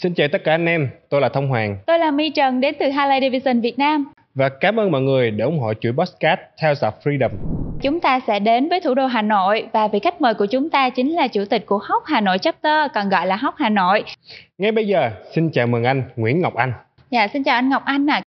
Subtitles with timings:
[0.00, 2.74] Xin chào tất cả anh em, tôi là Thông Hoàng Tôi là My Trần đến
[2.80, 4.04] từ Harley Davidson Việt Nam.
[4.34, 7.28] và cảm ơn mọi người đã ủng hộ chuỗi podcast Tales of Freedom.
[7.82, 10.70] Chúng ta sẽ đến với thủ đô Hà Nội và vị khách mời của chúng
[10.70, 13.68] ta chính là chủ tịch của Hóc Hà Nội Chapter, còn gọi là Hóc Hà
[13.68, 14.04] Nội.
[14.58, 16.72] Ngay bây giờ, xin chào mừng anh Nguyễn Ngọc Anh.
[17.10, 18.22] Dạ, xin chào anh Ngọc Anh ạ.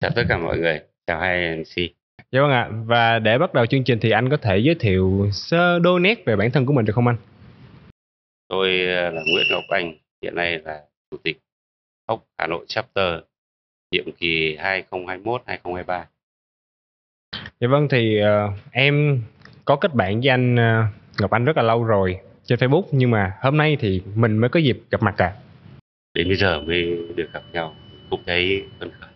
[0.00, 1.82] Chào tất cả mọi người, chào hai MC.
[2.32, 5.28] Dạ vâng ạ, và để bắt đầu chương trình thì anh có thể giới thiệu
[5.32, 7.16] sơ đôi nét về bản thân của mình được không anh?
[8.48, 10.80] Tôi ờ, là Nguyễn Ngọc Anh, hiện nay là
[11.10, 11.38] Chủ tịch
[12.08, 13.14] Hốc Hà Nội Chapter,
[13.90, 16.04] nhiệm kỳ 2021-2023.
[17.60, 19.22] Dạ vâng thì ờ, em
[19.64, 20.84] có kết bạn với anh ờ,
[21.20, 24.50] Ngọc Anh rất là lâu rồi trên Facebook nhưng mà hôm nay thì mình mới
[24.50, 25.34] có dịp gặp mặt à.
[26.14, 27.74] Đến bây giờ mới được gặp nhau,
[28.10, 29.10] cũng thấy phấn khởi.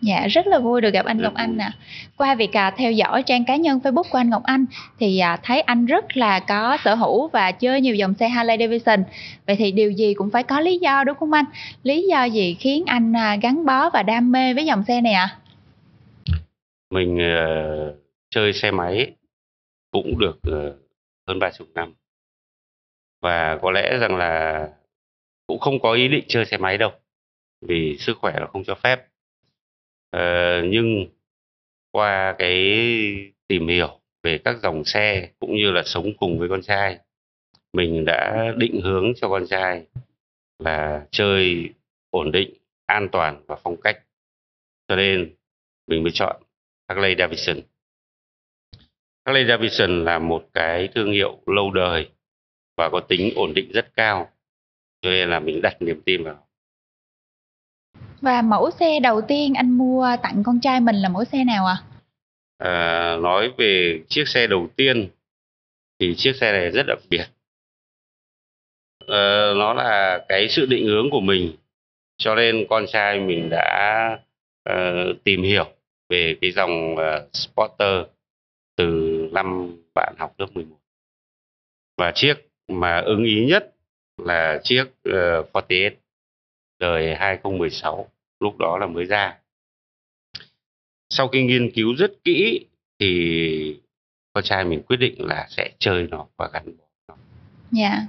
[0.00, 1.70] Dạ, rất là vui được gặp anh Ngọc Anh nè.
[2.16, 4.66] Qua việc à, theo dõi trang cá nhân Facebook của anh Ngọc Anh
[4.98, 8.56] thì à, thấy anh rất là có sở hữu và chơi nhiều dòng xe Harley
[8.58, 9.04] Davidson.
[9.46, 11.44] Vậy thì điều gì cũng phải có lý do đúng không anh?
[11.82, 15.12] Lý do gì khiến anh à, gắn bó và đam mê với dòng xe này
[15.12, 15.38] ạ?
[16.90, 17.94] Mình ờ,
[18.30, 19.12] chơi xe máy
[19.90, 20.76] cũng được ờ,
[21.28, 21.94] hơn 30 năm.
[23.22, 24.68] Và có lẽ rằng là
[25.46, 26.90] cũng không có ý định chơi xe máy đâu,
[27.60, 29.06] vì sức khỏe nó không cho phép.
[30.16, 31.06] Ờ, nhưng
[31.92, 32.56] qua cái
[33.48, 36.98] tìm hiểu về các dòng xe cũng như là sống cùng với con trai
[37.72, 39.86] mình đã định hướng cho con trai
[40.58, 41.70] là chơi
[42.10, 42.54] ổn định
[42.86, 44.02] an toàn và phong cách.
[44.88, 45.34] Cho nên
[45.86, 46.42] mình mới chọn
[46.88, 47.56] Harley Davidson.
[49.26, 52.10] Harley Davidson là một cái thương hiệu lâu đời
[52.76, 54.30] và có tính ổn định rất cao
[55.02, 56.45] cho nên là mình đặt niềm tin vào
[58.26, 61.66] và mẫu xe đầu tiên anh mua tặng con trai mình là mẫu xe nào
[61.66, 61.76] ạ?
[62.58, 65.08] À, nói về chiếc xe đầu tiên
[65.98, 67.24] thì chiếc xe này rất đặc biệt.
[69.06, 71.52] À, nó là cái sự định hướng của mình
[72.16, 74.18] cho nên con trai mình đã
[74.70, 75.66] uh, tìm hiểu
[76.08, 78.02] về cái dòng uh, Sporter
[78.76, 78.84] từ
[79.32, 80.76] năm bạn học lớp 11.
[81.96, 82.34] Và chiếc
[82.68, 83.74] mà ưng ý nhất
[84.16, 85.92] là chiếc uh, 48
[86.78, 88.10] đời 2016
[88.40, 89.34] lúc đó là mới ra
[91.10, 92.66] sau khi nghiên cứu rất kỹ
[93.00, 93.80] thì
[94.32, 97.14] con trai mình quyết định là sẽ chơi nó và gắn bó nó.
[97.70, 98.06] Dạ.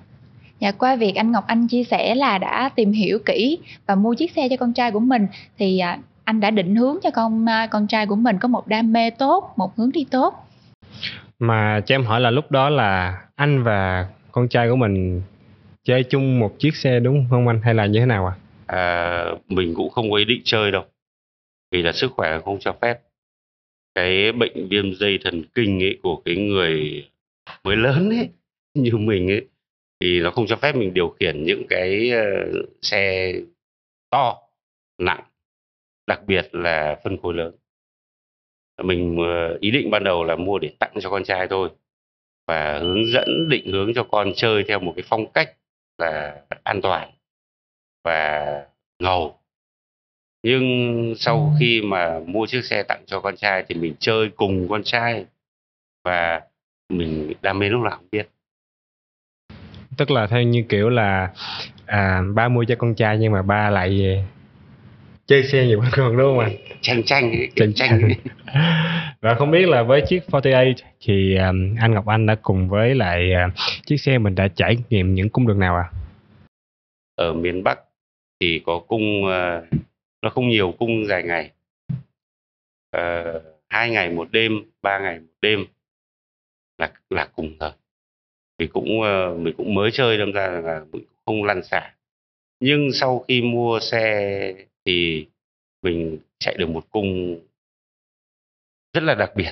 [0.59, 4.13] Dạ qua việc anh Ngọc Anh chia sẻ là đã tìm hiểu kỹ và mua
[4.13, 5.27] chiếc xe cho con trai của mình
[5.57, 8.67] thì à, anh đã định hướng cho con à, con trai của mình có một
[8.67, 10.33] đam mê tốt, một hướng đi tốt.
[11.39, 15.21] Mà cho em hỏi là lúc đó là anh và con trai của mình
[15.83, 18.33] chơi chung một chiếc xe đúng không anh hay là như thế nào ạ?
[18.35, 20.85] À, À, mình cũng không có ý định chơi đâu
[21.71, 22.99] vì là sức khỏe không cho phép.
[23.95, 27.05] Cái bệnh viêm dây thần kinh ấy của cái người
[27.63, 28.29] mới lớn ấy
[28.73, 29.47] như mình ấy
[29.99, 33.33] thì nó không cho phép mình điều khiển những cái uh, xe
[34.09, 34.37] to
[34.97, 35.23] nặng
[36.07, 37.55] đặc biệt là phân khối lớn.
[38.83, 41.69] Mình uh, ý định ban đầu là mua để tặng cho con trai thôi
[42.47, 45.57] và hướng dẫn định hướng cho con chơi theo một cái phong cách
[45.97, 47.16] là an toàn
[48.07, 48.65] và
[48.99, 49.37] ngầu
[50.43, 54.67] nhưng sau khi mà mua chiếc xe tặng cho con trai thì mình chơi cùng
[54.69, 55.25] con trai
[56.03, 56.41] và
[56.89, 58.29] mình đam mê lúc nào không biết
[59.97, 61.29] Tức là theo như kiểu là
[61.85, 64.23] à, ba mua cho con trai nhưng mà ba lại về
[65.25, 66.55] chơi xe nhiều hơn con đúng không anh?
[66.81, 68.01] tranh tranh Tranh tranh.
[69.21, 70.67] Và không biết là với chiếc 48
[71.01, 73.53] thì um, anh Ngọc Anh đã cùng với lại uh,
[73.85, 75.91] chiếc xe mình đã trải nghiệm những cung đường nào à?
[77.17, 77.79] ở miền Bắc
[78.39, 79.65] thì có cung ờ,
[80.21, 81.51] nó không nhiều cung dài ngày.
[82.91, 85.65] Ờ, hai ngày một đêm, ba ngày một đêm
[86.77, 87.71] là là cùng rồi
[88.57, 91.93] vì cũng ờ, mình cũng mới chơi đâm ra là mình cũng không lăn xả.
[92.59, 94.53] Nhưng sau khi mua xe
[94.85, 95.27] thì
[95.81, 97.39] mình chạy được một cung
[98.93, 99.51] rất là đặc biệt,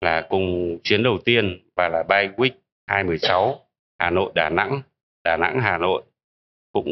[0.00, 2.50] là cùng chuyến đầu tiên và là bay week
[2.86, 3.66] 216
[3.98, 4.82] Hà Nội, Đà Nẵng
[5.24, 6.02] Đà Nẵng, Hà Nội
[6.72, 6.88] cũng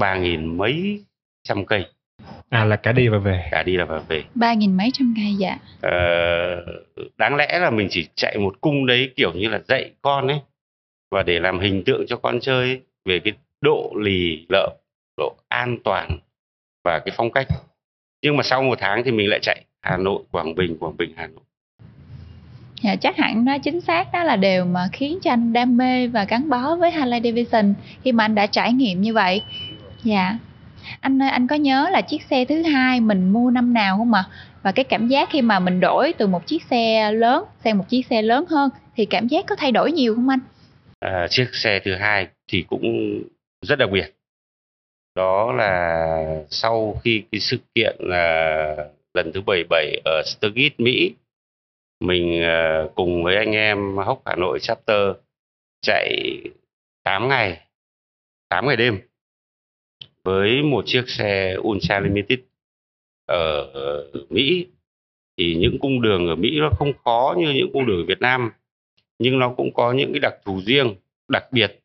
[0.00, 1.04] ba nghìn mấy
[1.42, 1.86] trăm cây
[2.48, 3.48] À là cả đi và về.
[3.50, 5.58] cả đi là và về Ba nghìn mấy trăm cây dạ.
[5.82, 5.90] Ờ,
[7.16, 10.40] đáng lẽ là mình chỉ chạy một cung đấy kiểu như là dạy con ấy
[11.10, 14.70] và để làm hình tượng cho con chơi ấy, về cái độ lì lợm
[15.16, 16.18] độ an toàn
[16.84, 17.46] và cái phong cách
[18.22, 21.12] nhưng mà sau một tháng thì mình lại chạy Hà Nội Quảng Bình Quảng Bình
[21.16, 21.42] Hà Nội
[22.82, 26.06] Dạ chắc hẳn nó chính xác đó là điều mà khiến cho anh đam mê
[26.06, 29.42] và gắn bó với Harley Davidson khi mà anh đã trải nghiệm như vậy.
[30.02, 30.38] Dạ.
[31.00, 34.14] Anh ơi, anh có nhớ là chiếc xe thứ hai mình mua năm nào không
[34.14, 34.24] ạ?
[34.62, 37.84] Và cái cảm giác khi mà mình đổi từ một chiếc xe lớn sang một
[37.88, 40.40] chiếc xe lớn hơn thì cảm giác có thay đổi nhiều không anh?
[41.00, 42.82] à, chiếc xe thứ hai thì cũng
[43.66, 44.14] rất đặc biệt
[45.16, 48.76] đó là sau khi cái sự kiện là
[49.14, 51.14] lần thứ 77 ở Sturgis Mỹ
[52.00, 55.16] mình ờ, cùng với anh em Hốc Hà Nội chapter
[55.80, 56.40] chạy
[57.02, 57.68] 8 ngày
[58.48, 59.00] 8 ngày đêm
[60.24, 62.38] với một chiếc xe Ultra Limited
[63.26, 63.72] ở
[64.28, 64.66] Mỹ.
[65.36, 68.20] Thì những cung đường ở Mỹ nó không khó như những cung đường ở Việt
[68.20, 68.50] Nam,
[69.18, 70.94] nhưng nó cũng có những cái đặc thù riêng,
[71.28, 71.80] đặc biệt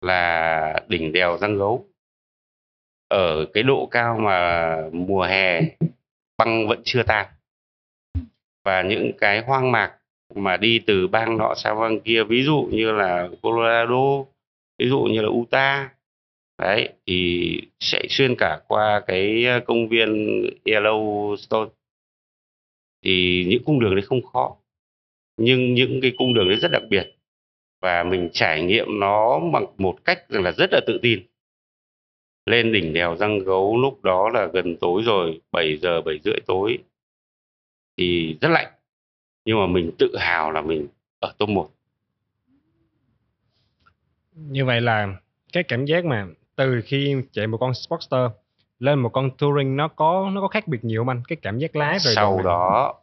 [0.00, 1.86] là đỉnh đèo răng gấu.
[3.08, 5.60] Ở cái độ cao mà mùa hè
[6.38, 7.26] băng vẫn chưa tan
[8.66, 9.92] và những cái hoang mạc
[10.34, 14.24] mà đi từ bang nọ sang bang kia, ví dụ như là Colorado,
[14.78, 15.92] ví dụ như là Utah,
[16.58, 21.68] đấy, thì chạy xuyên cả qua cái ờ, công viên Yellowstone.
[23.04, 24.56] Thì những cung đường đấy không khó,
[25.36, 27.16] nhưng những cái cung đường đấy rất đặc biệt
[27.80, 31.22] và mình trải nghiệm nó bằng một cách rằng là rất là tự tin.
[32.46, 36.40] Lên đỉnh đèo răng gấu lúc đó là gần tối rồi 7 giờ 7 rưỡi
[36.46, 36.78] tối
[37.96, 38.72] thì rất lạnh.
[39.44, 40.86] Nhưng mà mình tự hào là mình
[41.20, 41.70] ở top 1
[44.36, 45.16] như vậy là
[45.52, 46.26] cái cảm giác mà
[46.56, 48.30] từ khi chạy một con Sportster
[48.78, 51.22] lên một con Touring nó có nó có khác biệt nhiều không anh?
[51.28, 52.94] Cái cảm giác lái rồi sau đó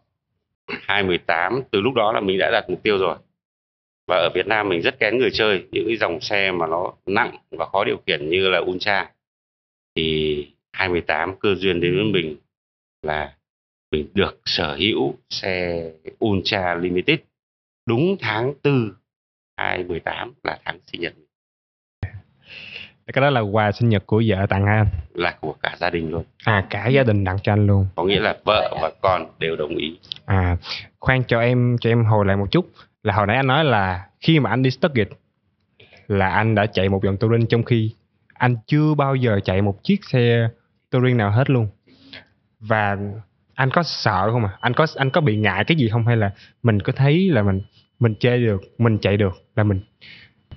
[0.67, 3.17] 2018 từ lúc đó là mình đã đặt mục tiêu rồi.
[4.07, 6.93] Và ở Việt Nam mình rất kén người chơi những cái dòng xe mà nó
[7.05, 9.11] nặng và khó điều khiển như là Ultra.
[9.95, 12.35] Thì 2018 cơ duyên đến với mình
[13.01, 13.35] là
[13.93, 15.83] mình được sở hữu xe
[16.25, 17.19] Ultra Limited
[17.87, 18.91] đúng tháng 4
[19.57, 21.13] 2018 là tháng sinh nhật.
[23.13, 24.87] Cái đó là quà sinh nhật của vợ tặng anh?
[25.13, 26.23] Là của cả gia đình luôn.
[26.43, 27.87] À cả gia đình tặng cho anh luôn.
[27.95, 29.99] Có nghĩa là vợ và con đều đồng ý.
[30.25, 30.57] À
[30.99, 32.69] khoan cho em cho em hồi lại một chút.
[33.03, 35.09] Là hồi nãy anh nói là khi mà anh đi Stuttgart
[36.07, 37.93] là anh đã chạy một vòng touring trong khi
[38.33, 40.49] anh chưa bao giờ chạy một chiếc xe
[40.89, 41.67] touring nào hết luôn.
[42.59, 42.97] Và
[43.55, 46.07] anh có sợ không à anh có anh có bị ngại cái gì không?
[46.07, 46.33] Hay là
[46.63, 47.61] mình có thấy là mình
[47.99, 49.79] mình chơi được mình chạy được là mình,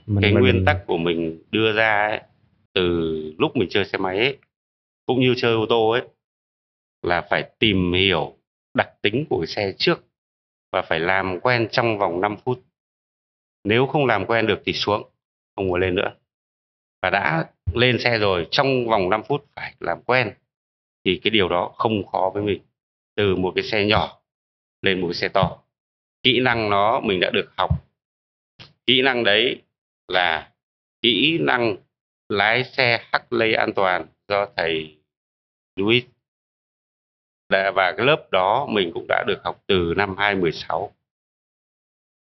[0.06, 2.20] mình cái mình, nguyên tắc của mình đưa ra ấy,
[2.72, 4.38] từ lúc mình chơi xe máy ấy,
[5.06, 6.02] cũng như chơi ô tô ấy
[7.02, 8.36] là phải tìm hiểu
[8.74, 10.04] đặc tính của cái xe trước
[10.72, 12.64] và phải làm quen trong vòng 5 phút.
[13.64, 15.02] Nếu không làm quen được thì xuống
[15.56, 16.14] không muốn lên nữa.
[17.02, 20.32] Và đã lên xe rồi trong vòng 5 phút phải làm quen
[21.04, 22.60] thì cái điều đó không khó với mình
[23.16, 24.20] từ một cái xe nhỏ
[24.82, 25.62] lên một cái xe to.
[26.22, 27.70] Kỹ năng nó mình đã được học.
[28.86, 29.62] Kỹ năng đấy
[30.08, 30.52] là
[31.02, 31.76] kỹ năng
[32.28, 34.96] lái xe Harley an toàn do thầy
[35.76, 36.04] Louis.
[37.48, 40.92] Và cái lớp đó mình cũng đã được học từ năm 2016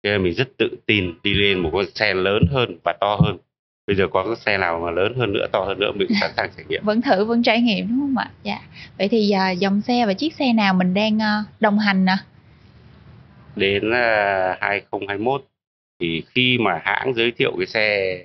[0.03, 3.15] cho nên mình rất tự tin đi lên một con xe lớn hơn và to
[3.15, 3.37] hơn
[3.87, 6.31] bây giờ có cái xe nào mà lớn hơn nữa to hơn nữa mình sẵn
[6.37, 6.83] sàng trải nghiệm?
[6.85, 8.31] Vẫn thử vẫn trải nghiệm đúng không ạ?
[8.43, 8.59] Dạ.
[8.97, 12.15] Vậy thì giờ dòng xe và chiếc xe nào mình đang ờ, đồng hành nè?
[13.55, 15.45] Đến uh, ờ, 2021
[15.99, 18.17] thì khi mà hãng giới thiệu cái xe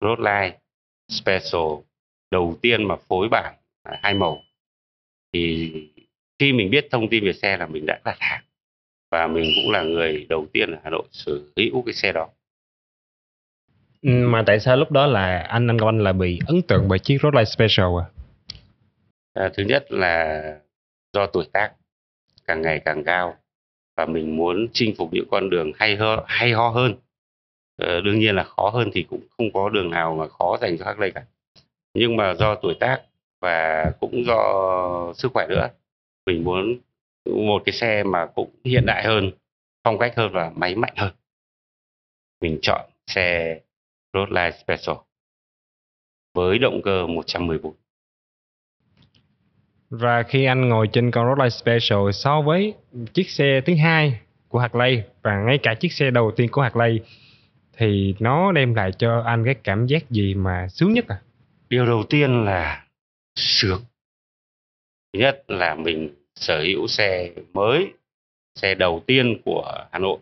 [0.00, 0.58] Roadline
[1.08, 1.62] Special
[2.30, 3.54] đầu tiên mà phối bản
[4.02, 4.42] hai màu
[5.32, 5.72] thì
[6.38, 8.42] khi mình biết thông tin về xe là mình đã đặt hàng
[9.10, 12.28] và mình cũng là người đầu tiên ở Hà Nội sở hữu cái xe đó
[14.02, 16.98] Ừ, mà tại sao lúc đó là anh anh Anh là bị ấn tượng bởi
[16.98, 18.06] chiếc Roadline Special à?
[19.34, 20.42] à thứ nhất là
[21.12, 21.72] do tuổi tác
[22.46, 23.36] càng ngày càng cao
[23.96, 26.94] và mình muốn chinh phục những con đường hay ho, hay ho hơn.
[27.76, 30.78] Ờ, đương nhiên là khó hơn thì cũng không có đường nào mà khó dành
[30.78, 31.24] cho Harley cả.
[31.94, 33.02] Nhưng mà do tuổi tác
[33.40, 35.68] và cũng do sức khỏe nữa
[36.26, 36.78] mình muốn
[37.26, 39.30] một cái xe mà cũng hiện đại hơn
[39.84, 41.12] phong cách hơn và máy mạnh hơn.
[42.40, 43.60] Mình chọn xe
[44.14, 44.96] Roadline Special
[46.34, 47.74] với động cơ 114
[49.90, 52.74] và khi anh ngồi trên con Roadline Special so với
[53.14, 57.00] chiếc xe thứ hai của Harley và ngay cả chiếc xe đầu tiên của Harley
[57.76, 61.22] thì nó đem lại cho anh cái cảm giác gì mà sướng nhất à?
[61.68, 62.86] Điều đầu tiên là
[63.34, 63.80] sướng.
[65.12, 67.92] Thứ nhất là mình sở hữu xe mới,
[68.54, 70.18] xe đầu tiên của Hà Nội.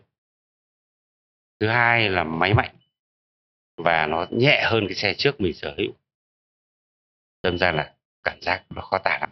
[1.59, 2.75] Thứ hai là máy mạnh
[3.83, 5.91] và nó nhẹ hơn cái xe trước mình sở hữu.
[7.43, 7.93] Đâm ra là
[8.23, 9.29] cảm giác nó khó tả lắm.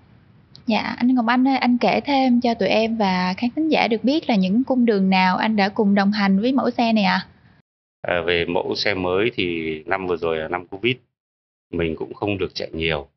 [0.68, 3.88] Dạ, anh Ngọc Anh ơi, anh kể thêm cho tụi em và khán thính giả
[3.88, 6.94] được biết là những cung đường nào anh đã cùng đồng hành với mẫu xe
[6.94, 7.28] này à?
[8.02, 10.96] à về mẫu xe mới thì năm vừa rồi là năm Covid,
[11.72, 13.08] mình cũng không được chạy nhiều.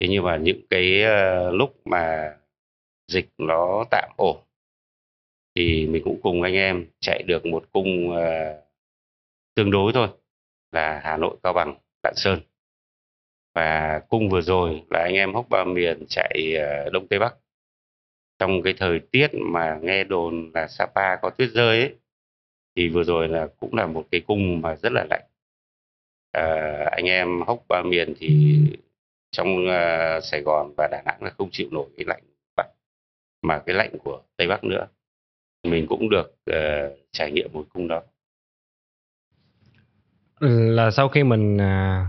[0.00, 2.32] Thế nhưng mà những cái uh, lúc mà
[3.08, 4.36] dịch nó tạm ổn
[5.54, 8.16] thì mình cũng cùng anh em chạy được một cung uh,
[9.54, 10.08] tương đối thôi
[10.72, 12.40] là Hà Nội, Cao Bằng, Lạng Sơn.
[13.54, 17.34] Và cung vừa rồi là anh em hốc ba miền chạy ờ, đông tây bắc.
[18.38, 21.94] Trong cái thời tiết mà nghe đồn là Sapa có tuyết rơi ấy
[22.76, 25.22] thì vừa rồi là cũng là một cái cung mà rất là lạnh.
[26.32, 28.58] À, anh em hốc ba miền thì
[29.30, 32.22] trong uh, Sài Gòn và Đà Nẵng là không chịu nổi cái lạnh
[32.56, 32.66] Bắc
[33.42, 34.86] mà cái lạnh của Tây Bắc nữa.
[35.62, 38.02] Mình cũng được uh, trải nghiệm một cung đó.
[40.42, 42.06] Ừ, là sau khi mình à,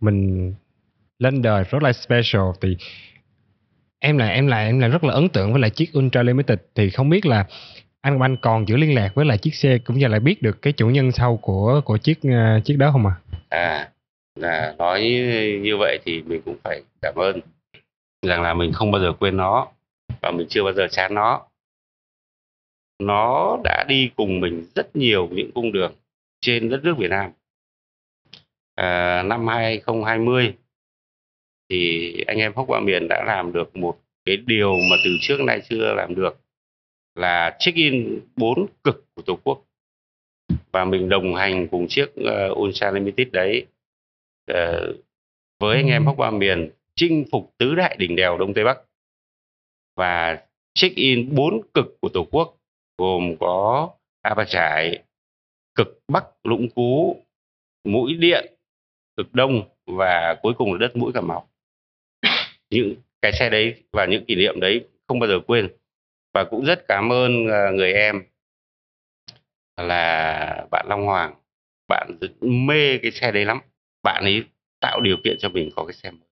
[0.00, 0.54] mình
[1.18, 2.76] lên đời rất là special thì
[3.98, 6.58] em là em là em là rất là ấn tượng với lại chiếc Ultra Limited.
[6.74, 7.46] Thì không biết là
[8.00, 10.62] anh anh còn giữ liên lạc với lại chiếc xe cũng như là biết được
[10.62, 13.14] cái chủ nhân sau của của chiếc uh, chiếc đó không à?
[13.48, 13.90] À
[14.36, 15.00] là nói
[15.62, 17.40] như vậy thì mình cũng phải cảm ơn
[18.26, 19.68] rằng là mình không bao giờ quên nó
[20.20, 21.42] và mình chưa bao giờ chán nó.
[23.02, 25.92] Nó đã đi cùng mình rất nhiều những cung đường
[26.40, 27.30] trên đất nước Việt Nam
[28.76, 30.54] à, năm 2020
[31.68, 35.40] thì anh em Hốc Ba Miền đã làm được một cái điều mà từ trước
[35.40, 36.40] nay chưa làm được
[37.14, 39.62] là check in bốn cực của Tổ quốc.
[40.72, 43.66] Và mình đồng hành cùng chiếc uh, Ultra Limited đấy
[44.50, 44.96] uh,
[45.60, 48.78] với anh em Hốc Ba Miền chinh phục tứ đại đỉnh đèo Đông Tây Bắc.
[49.96, 50.42] Và
[50.74, 52.56] check in bốn cực của Tổ quốc
[52.98, 53.90] gồm có
[54.22, 55.02] A Ba Trải,
[55.74, 57.22] cực Bắc Lũng Cú,
[57.84, 58.55] Mũi Điện,
[59.16, 61.48] cực Đông và cuối cùng là đất Mũi Cà Mau.
[62.70, 65.68] Những cái xe đấy và những kỷ niệm đấy không bao giờ quên.
[66.34, 68.22] Và cũng rất cảm ơn ờ, người em
[69.76, 71.34] là bạn Long Hoàng.
[71.88, 73.60] Bạn mê cái xe đấy lắm.
[74.02, 74.44] Bạn ấy
[74.80, 76.28] tạo điều kiện cho mình có cái xe mới.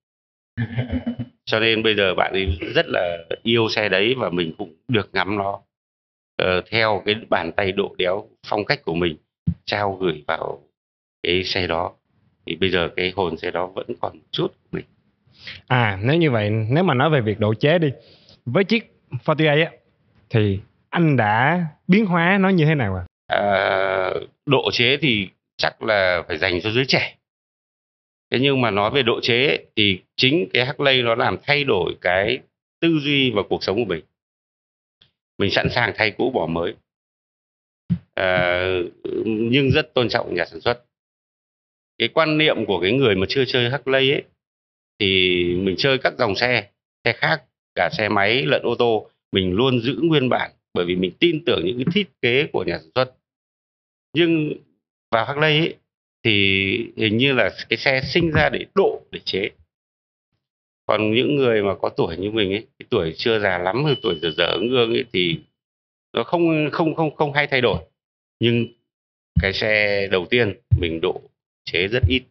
[1.44, 5.10] Cho nên bây giờ bạn ấy rất là yêu xe đấy và mình cũng được
[5.12, 5.60] ngắm nó
[6.42, 9.16] uh, theo cái bàn tay độ đéo phong cách của mình
[9.64, 10.62] trao gửi vào
[11.22, 11.92] cái xe đó
[12.46, 14.84] thì bây giờ cái hồn xe đó vẫn còn chút của mình
[15.66, 17.88] à nếu như vậy nếu mà nói về việc độ chế đi
[18.44, 19.70] với chiếc Fortier á
[20.30, 20.60] thì
[20.90, 23.04] anh đã biến hóa nó như thế nào ạ?
[23.26, 23.38] À?
[23.38, 24.10] À,
[24.46, 27.16] độ chế thì chắc là phải dành cho giới trẻ.
[28.30, 31.96] Thế nhưng mà nói về độ chế thì chính cái Harley nó làm thay đổi
[32.00, 32.38] cái
[32.80, 34.04] tư duy và cuộc sống của mình.
[35.38, 36.74] Mình sẵn sàng thay cũ bỏ mới.
[38.14, 38.64] À,
[39.24, 40.84] nhưng rất tôn trọng nhà sản xuất.
[41.98, 44.22] Cái quan niệm của cái người mà chưa chơi Harley ấy
[44.98, 46.70] thì mình chơi các dòng xe,
[47.04, 47.42] xe khác,
[47.74, 51.44] cả xe máy lẫn ô tô mình luôn giữ nguyên bản bởi vì mình tin
[51.44, 53.14] tưởng những cái thiết kế của nhà sản xuất.
[54.14, 54.52] Nhưng
[55.10, 55.74] vào Harley ấy,
[56.22, 56.32] thì
[56.96, 59.50] hình như là cái xe sinh ra để độ để chế.
[60.86, 63.96] Còn những người mà có tuổi như mình ấy cái tuổi chưa già lắm rồi
[64.02, 65.38] tuổi dở dở ứng ương ấy thì
[66.12, 67.78] nó không không không không hay thay đổi.
[68.40, 68.66] Nhưng
[69.42, 71.20] cái xe đầu tiên mình độ
[71.64, 72.22] chế rất ít.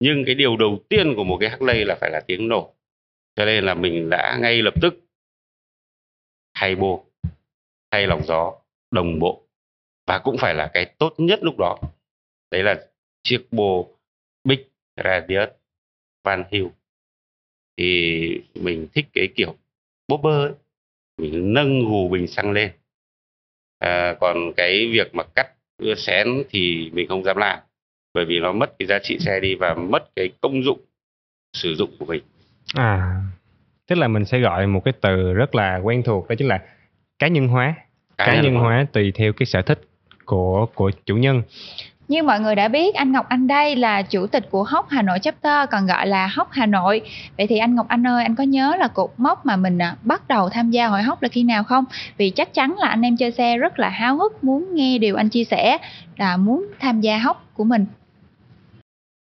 [0.00, 2.74] Nhưng cái điều đầu tiên của một cái Harley là phải là tiếng nổ.
[3.36, 4.94] Cho nên là mình đã ngay lập tức
[6.54, 7.04] thay bô
[7.90, 9.46] thay lọc gió đồng bộ.
[10.06, 11.78] Và cũng phải là cái tốt nhất lúc đó.
[12.50, 12.86] Đấy là
[13.22, 13.88] chiếc bô
[14.44, 14.64] Big
[15.04, 15.48] Radius
[16.24, 16.66] Van Hill.
[17.76, 19.56] Thì mình thích cái kiểu
[20.08, 20.52] bobber ấy.
[21.16, 22.72] Mình nâng gù bình xăng lên.
[23.78, 25.54] À, còn cái việc mà cắt
[25.96, 27.58] xén thì mình không dám làm
[28.14, 30.80] bởi vì nó mất cái giá trị xe đi và mất cái công dụng
[31.52, 32.22] sử dụng của mình
[32.74, 33.20] à
[33.88, 36.60] tức là mình sẽ gọi một cái từ rất là quen thuộc đó chính là
[37.18, 37.74] cá nhân hóa
[38.18, 38.62] cá, cá nhân hóa.
[38.62, 39.80] hóa tùy theo cái sở thích
[40.24, 41.42] của của chủ nhân
[42.08, 45.02] như mọi người đã biết, anh Ngọc Anh đây là chủ tịch của Hóc Hà
[45.02, 47.00] Nội Chapter, còn gọi là Hóc Hà Nội.
[47.38, 49.96] Vậy thì anh Ngọc Anh ơi, anh có nhớ là cột mốc mà mình à,
[50.02, 51.84] bắt đầu tham gia hội Hóc là khi nào không?
[52.16, 55.16] Vì chắc chắn là anh em chơi xe rất là háo hức muốn nghe điều
[55.16, 55.78] anh chia sẻ
[56.16, 57.86] là muốn tham gia Hóc của mình.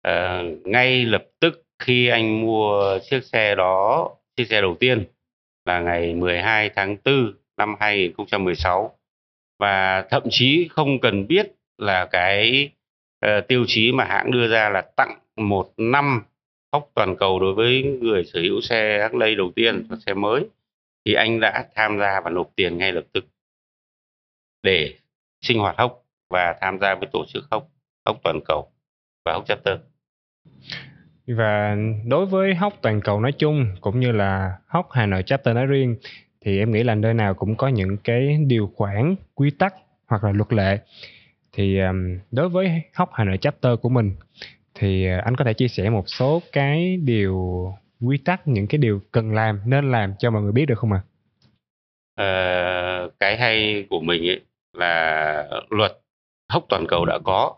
[0.03, 5.05] À, ngay lập tức khi anh mua chiếc xe đó chiếc xe đầu tiên
[5.65, 8.97] là ngày 12 tháng 4 năm 2016
[9.59, 12.69] và thậm chí không cần biết là cái
[13.25, 16.23] uh, tiêu chí mà hãng đưa ra là tặng một năm
[16.71, 20.45] hốc toàn cầu đối với người sở hữu xe Harley đầu tiên và xe mới
[21.05, 23.25] thì anh đã tham gia và nộp tiền ngay lập tức
[24.63, 24.95] để
[25.41, 27.67] sinh hoạt hốc và tham gia với tổ chức hốc
[28.05, 28.71] hốc toàn cầu
[29.25, 29.77] và hốc chapter
[31.27, 35.55] và đối với hóc toàn cầu nói chung cũng như là hóc Hà Nội chapter
[35.55, 35.95] nói riêng
[36.41, 39.75] thì em nghĩ là nơi nào cũng có những cái điều khoản quy tắc
[40.07, 40.79] hoặc là luật lệ
[41.53, 44.15] thì um, đối với hóc Hà Nội chapter của mình
[44.75, 47.67] thì ờ, anh có thể chia sẻ một số cái điều
[48.01, 50.91] quy tắc những cái điều cần làm nên làm cho mọi người biết được không
[50.91, 51.01] ạ?
[52.15, 52.25] À?
[52.25, 54.41] À, cái hay của mình ấy
[54.73, 55.91] là luật
[56.49, 57.55] hốc toàn cầu đã có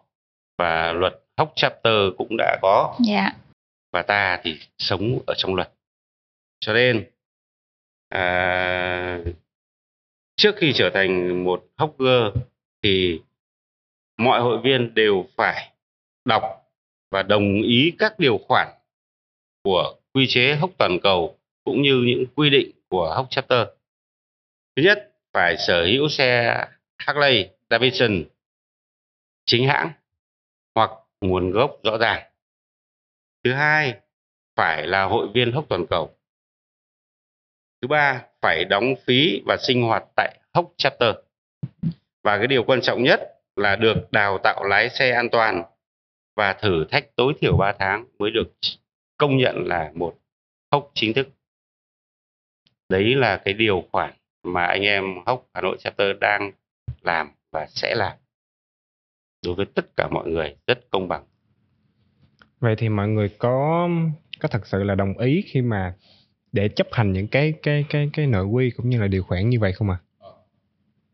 [0.57, 2.95] và luật hóc chapter cũng đã có.
[3.07, 3.21] Dạ.
[3.21, 3.35] Yeah
[3.95, 5.71] và ta thì sống ở trong luật
[6.59, 7.09] cho nên
[8.09, 9.19] à,
[10.35, 12.43] trước khi trở thành một hogger
[12.83, 13.21] thì
[14.17, 15.73] mọi hội viên đều phải
[16.25, 16.43] đọc
[17.11, 18.67] và đồng ý các điều khoản
[19.63, 23.67] của quy chế hốc toàn cầu cũng như những quy định của hốc chapter.
[24.75, 26.57] Thứ nhất, phải sở hữu xe
[26.97, 28.23] Harley Davidson
[29.45, 29.91] chính hãng
[30.75, 30.91] hoặc
[31.21, 32.31] nguồn gốc rõ ràng.
[33.43, 33.99] Thứ hai,
[34.55, 36.17] phải là hội viên hốc toàn cầu.
[37.81, 41.15] Thứ ba, phải đóng phí và sinh hoạt tại hốc chapter.
[42.23, 43.21] Và cái điều quan trọng nhất
[43.55, 45.63] là được đào tạo lái xe an toàn
[46.35, 48.53] và thử thách tối thiểu 3 tháng mới được
[49.17, 50.17] công nhận là một
[50.71, 51.27] hốc chính thức.
[52.89, 56.51] Đấy là cái điều khoản mà anh em hốc Hà Nội chapter đang
[57.01, 58.17] làm và sẽ làm
[59.45, 61.23] đối với tất cả mọi người rất công bằng.
[62.59, 63.89] Vậy thì mọi người có
[64.39, 65.95] có thật sự là đồng ý khi mà
[66.51, 69.49] để chấp hành những cái cái cái cái nội quy cũng như là điều khoản
[69.49, 69.97] như vậy không ạ?
[70.19, 70.29] À?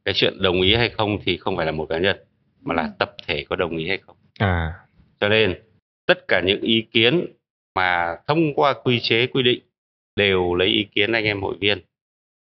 [0.05, 2.17] Cái chuyện đồng ý hay không thì không phải là một cá nhân
[2.61, 4.15] mà là tập thể có đồng ý hay không.
[4.39, 4.73] À.
[5.19, 5.61] Cho nên
[6.05, 7.25] tất cả những ý kiến
[7.75, 9.61] mà thông qua quy chế quy định
[10.15, 11.81] đều lấy ý kiến anh em hội viên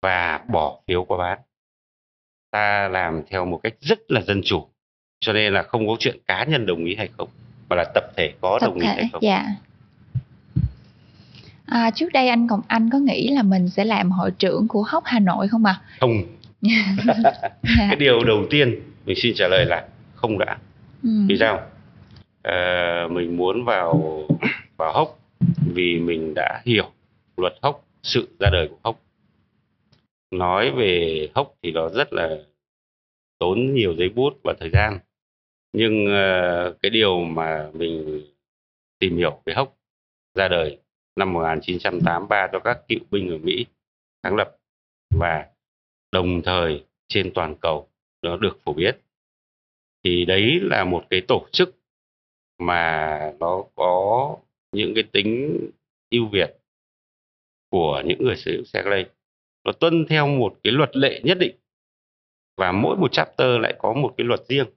[0.02, 1.40] và bỏ phiếu qua bán.
[2.52, 4.68] Ta làm theo một cách rất là dân chủ.
[5.20, 7.30] Cho nên là không có chuyện cá nhân đồng ý hay không
[7.70, 9.24] mà là tập thể có tập đồng thể, ý hay không.
[9.24, 9.46] Dạ.
[11.66, 14.84] À, trước đây anh còn anh có nghĩ là mình sẽ làm hội trưởng của
[14.88, 15.82] Hóc Hà Nội không ạ?
[15.82, 15.98] À?
[16.00, 16.24] Không.
[17.78, 20.58] cái điều đầu tiên mình xin trả lời là không đã.
[21.04, 21.10] Ừ.
[21.28, 21.62] Vì sao?
[22.44, 24.24] À, mình muốn vào
[24.78, 25.20] vào Hóc
[25.74, 26.92] vì mình đã hiểu
[27.38, 29.00] luật Hóc, sự ra đời của Hóc.
[30.32, 32.30] Nói về Hóc thì nó rất là
[33.40, 35.00] tốn nhiều giấy bút và thời gian.
[35.74, 38.22] Nhưng ờ, cái điều mà mình
[39.00, 39.78] tìm hiểu về hốc
[40.36, 40.80] ra đời
[41.16, 43.66] năm 1983 cho các cựu binh ở Mỹ
[44.24, 44.58] sáng lập
[45.10, 45.48] và
[46.12, 47.90] đồng thời trên toàn cầu
[48.22, 48.96] nó được phổ biến
[50.04, 51.76] thì đấy là một cái tổ chức
[52.58, 54.38] mà nó có
[54.72, 55.60] những cái tính
[56.10, 56.58] ưu việt
[57.70, 59.06] của những người sử dụng xe clay
[59.64, 61.56] nó tuân theo một cái luật lệ nhất định
[62.58, 64.68] và mỗi một chapter lại có một cái luật riêng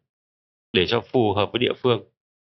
[0.73, 2.05] để cho phù hợp với địa phương.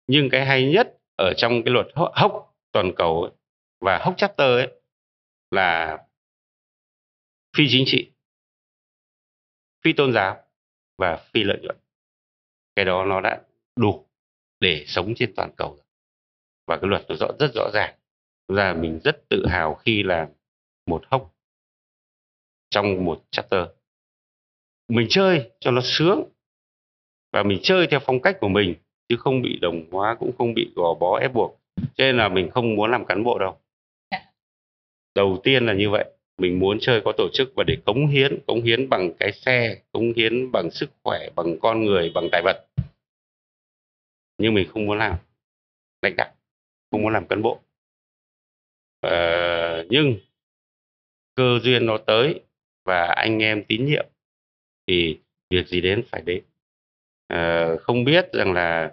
[0.07, 3.31] Nhưng cái hay nhất ở trong cái luật hốc toàn cầu ấy,
[3.81, 4.81] và hốc chapter ấy
[5.51, 5.97] là
[7.57, 8.11] phi chính trị
[9.83, 10.43] phi tôn giáo
[10.97, 11.77] và phi lợi nhuận.
[12.75, 13.41] Cái đó nó đã
[13.75, 14.07] đủ
[14.59, 15.79] để sống trên toàn cầu
[16.67, 17.95] và cái luật nó rõ rất rõ ràng.
[18.47, 20.29] Là mình rất tự hào khi là
[20.85, 21.35] một hốc
[22.69, 23.67] trong một chapter.
[24.87, 26.23] Mình chơi cho nó sướng
[27.33, 28.75] và mình chơi theo phong cách của mình
[29.09, 31.59] chứ không bị đồng hóa cũng không bị gò bó ép buộc.
[31.75, 33.57] Cho nên là mình không muốn làm cán bộ đâu.
[35.15, 36.05] Đầu tiên là như vậy.
[36.37, 39.81] Mình muốn chơi có tổ chức và để cống hiến cống hiến bằng cái xe
[39.91, 42.67] cống hiến bằng sức khỏe bằng con người bằng tài vật.
[44.37, 45.17] Nhưng mình không muốn làm.
[46.01, 46.33] Lãnh đạo.
[46.91, 47.59] Không muốn làm cán bộ.
[49.01, 50.15] Ờ, nhưng
[51.35, 52.41] cơ duyên nó tới
[52.85, 54.05] và anh em tín nhiệm
[54.87, 55.19] thì
[55.49, 56.43] việc gì đến phải đến
[57.33, 58.91] Ờ, không biết rằng là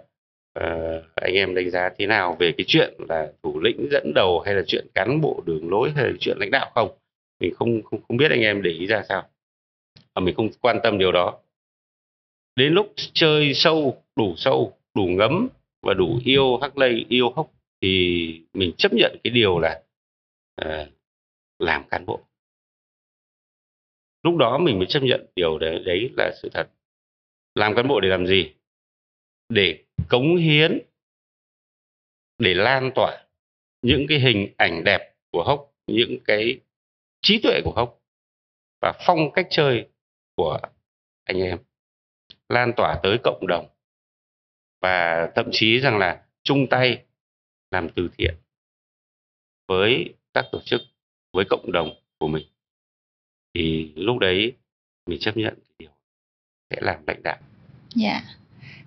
[0.59, 4.39] uh, anh em đánh giá thế nào về cái chuyện là thủ lĩnh dẫn đầu
[4.39, 6.97] hay là chuyện cán bộ đường lối hay là chuyện lãnh đạo không?
[7.39, 9.29] Mình không không không biết anh em để ý ra sao.
[10.13, 11.39] À, mình không quan tâm điều đó.
[12.55, 15.47] Đến lúc chơi sâu đủ sâu đủ ngấm
[15.81, 17.51] và đủ yêu hắc lây yêu hốc
[17.81, 19.81] thì mình chấp nhận cái điều là
[20.61, 20.87] uh,
[21.59, 22.21] làm cán bộ.
[24.23, 26.67] Lúc đó mình mới chấp nhận điều đấy đấy là sự thật
[27.55, 28.53] làm cán bộ để làm gì?
[29.49, 30.79] Để cống hiến,
[32.37, 33.25] để lan tỏa
[33.81, 36.59] những cái hình ảnh đẹp của hốc, những cái
[37.21, 38.01] trí tuệ của hốc
[38.81, 39.87] và phong cách chơi
[40.35, 40.59] của
[41.23, 41.59] anh em,
[42.49, 43.67] lan tỏa tới cộng đồng.
[44.81, 47.05] Và thậm chí rằng là chung tay
[47.71, 48.35] làm từ thiện
[49.67, 50.81] với các tổ chức,
[51.33, 52.47] với cộng đồng của mình.
[53.53, 54.53] Thì lúc đấy
[55.05, 55.59] mình chấp nhận
[56.71, 57.37] sẽ làm lãnh đạo.
[57.95, 58.11] Dạ.
[58.11, 58.23] Yeah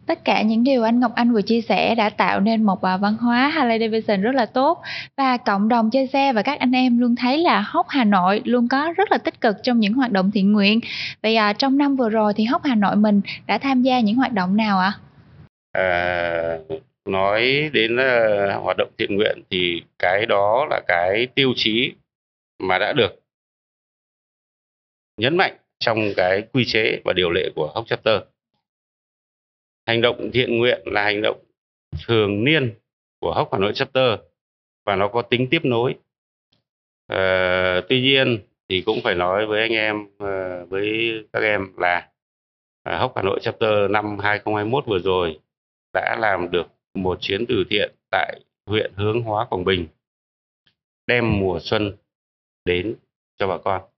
[0.06, 3.16] tất cả những điều anh Ngọc Anh vừa chia sẻ đã tạo nên một văn
[3.20, 4.82] hóa Harley Davidson rất là tốt
[5.16, 8.42] và cộng đồng chơi xe và các anh em luôn thấy là Hóc Hà Nội
[8.44, 10.80] luôn có rất là tích cực trong những hoạt động thiện nguyện.
[11.22, 14.16] Vậy uh, trong năm vừa rồi thì Hóc Hà Nội mình đã tham gia những
[14.16, 14.92] hoạt động nào ạ?
[15.72, 15.80] À?
[15.80, 16.58] À,
[17.04, 21.92] nói đến uh, hoạt động thiện nguyện thì cái đó là cái tiêu chí
[22.58, 23.20] mà đã được
[25.16, 28.20] nhấn mạnh trong cái quy chế và điều lệ của Hóc Chapter.
[29.86, 31.44] Hành động thiện nguyện là hành động
[32.06, 32.74] thường niên
[33.20, 34.18] của hóc hà nội chapter
[34.86, 35.94] và nó có tính tiếp nối.
[37.06, 42.10] À, tuy nhiên thì cũng phải nói với anh em à, với các em là
[42.82, 45.40] à, Hốc Hà Nội chapter năm 2021 vừa rồi
[45.92, 49.86] đã làm được một chuyến từ thiện tại huyện Hướng Hóa Quảng Bình
[51.06, 51.96] đem mùa xuân
[52.64, 52.96] đến
[53.38, 53.93] cho bà con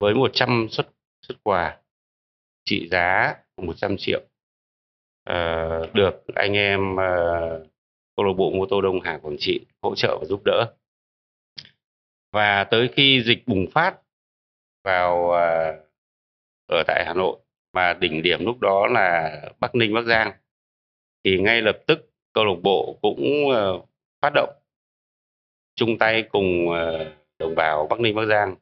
[0.00, 0.86] với 100 xuất
[1.22, 1.78] xuất quà
[2.64, 4.20] trị giá 100 triệu
[5.30, 7.68] uh, được anh em uh,
[8.16, 10.74] câu lạc bộ mô tô Đông Hà Quảng Trị hỗ trợ và giúp đỡ.
[12.32, 13.96] Và tới khi dịch bùng phát
[14.84, 15.84] vào uh,
[16.68, 17.38] ở tại Hà Nội
[17.72, 20.32] và đỉnh điểm lúc đó là Bắc Ninh Bắc Giang
[21.24, 23.88] thì ngay lập tức câu lạc bộ cũng uh,
[24.22, 24.50] phát động
[25.74, 27.06] chung tay cùng uh,
[27.38, 28.56] đồng bào Bắc Ninh Bắc Giang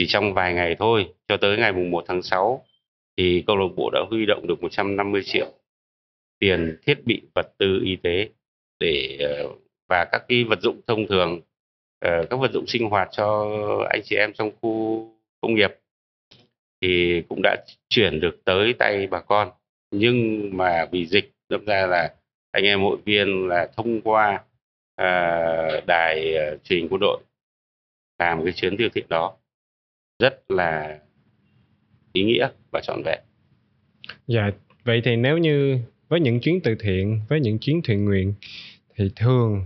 [0.00, 2.64] chỉ trong vài ngày thôi cho tới ngày mùng 1 tháng 6
[3.16, 5.46] thì câu lạc bộ đã huy động được 150 triệu
[6.38, 8.28] tiền thiết bị vật tư y tế
[8.78, 9.48] để ờ,
[9.88, 11.40] và các cái vật dụng thông thường
[12.00, 13.48] ờ, các vật dụng sinh hoạt cho
[13.90, 15.06] anh chị em trong khu
[15.40, 15.70] công nghiệp.
[16.80, 17.56] Thì cũng đã
[17.88, 19.50] chuyển được tới tay bà con.
[19.90, 22.14] Nhưng mà vì dịch đâm ra là
[22.50, 24.44] anh em hội viên là thông qua
[24.96, 26.34] à, đài
[26.64, 27.20] truyền quân đội
[28.18, 29.39] làm cái chuyến từ thiện đó
[30.20, 30.98] rất là
[32.12, 33.18] ý nghĩa và trọn vẹn.
[34.26, 34.50] Dạ,
[34.84, 35.78] vậy thì nếu như
[36.08, 38.34] với những chuyến từ thiện, với những chuyến thiện nguyện
[38.96, 39.64] thì thường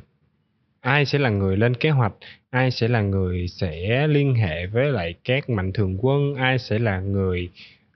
[0.80, 2.12] ai sẽ là người lên kế hoạch,
[2.50, 6.78] ai sẽ là người sẽ liên hệ với lại các mạnh thường quân, ai sẽ
[6.78, 7.48] là người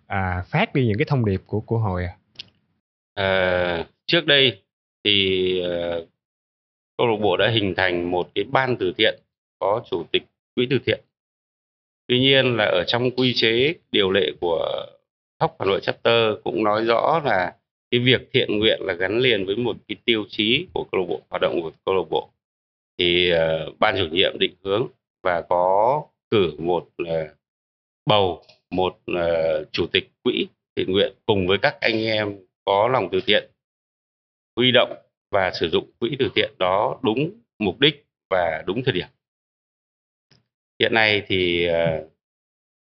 [0.07, 2.17] à, phát đi những cái thông điệp của của hội à?
[3.15, 4.63] à trước đây
[5.05, 6.09] thì uh,
[6.99, 9.19] câu lạc bộ đã hình thành một cái ban từ thiện
[9.59, 10.23] có chủ tịch
[10.55, 11.01] quỹ từ thiện
[12.09, 14.87] tuy nhiên là ở trong quy chế điều lệ của
[15.41, 17.57] Hóc Hà Nội chapter cũng nói rõ là
[17.91, 21.07] cái việc thiện nguyện là gắn liền với một cái tiêu chí của câu lạc
[21.09, 22.31] bộ hoạt động của câu lạc bộ.
[22.99, 24.87] Thì uh, ban chủ nhiệm định hướng
[25.23, 27.09] và có cử một uh,
[28.07, 33.09] bầu một uh, chủ tịch quỹ thiện nguyện cùng với các anh em có lòng
[33.13, 33.51] từ thiện
[34.57, 34.93] huy động
[35.31, 39.07] và sử dụng quỹ từ thiện đó đúng mục đích và đúng thời điểm
[40.81, 42.11] hiện nay thì uh,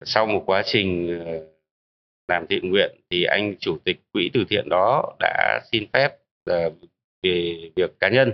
[0.01, 1.43] sau một quá trình uh,
[2.27, 6.09] làm thiện nguyện thì anh chủ tịch quỹ từ thiện đó đã xin phép
[6.49, 6.73] uh,
[7.23, 8.33] về việc cá nhân.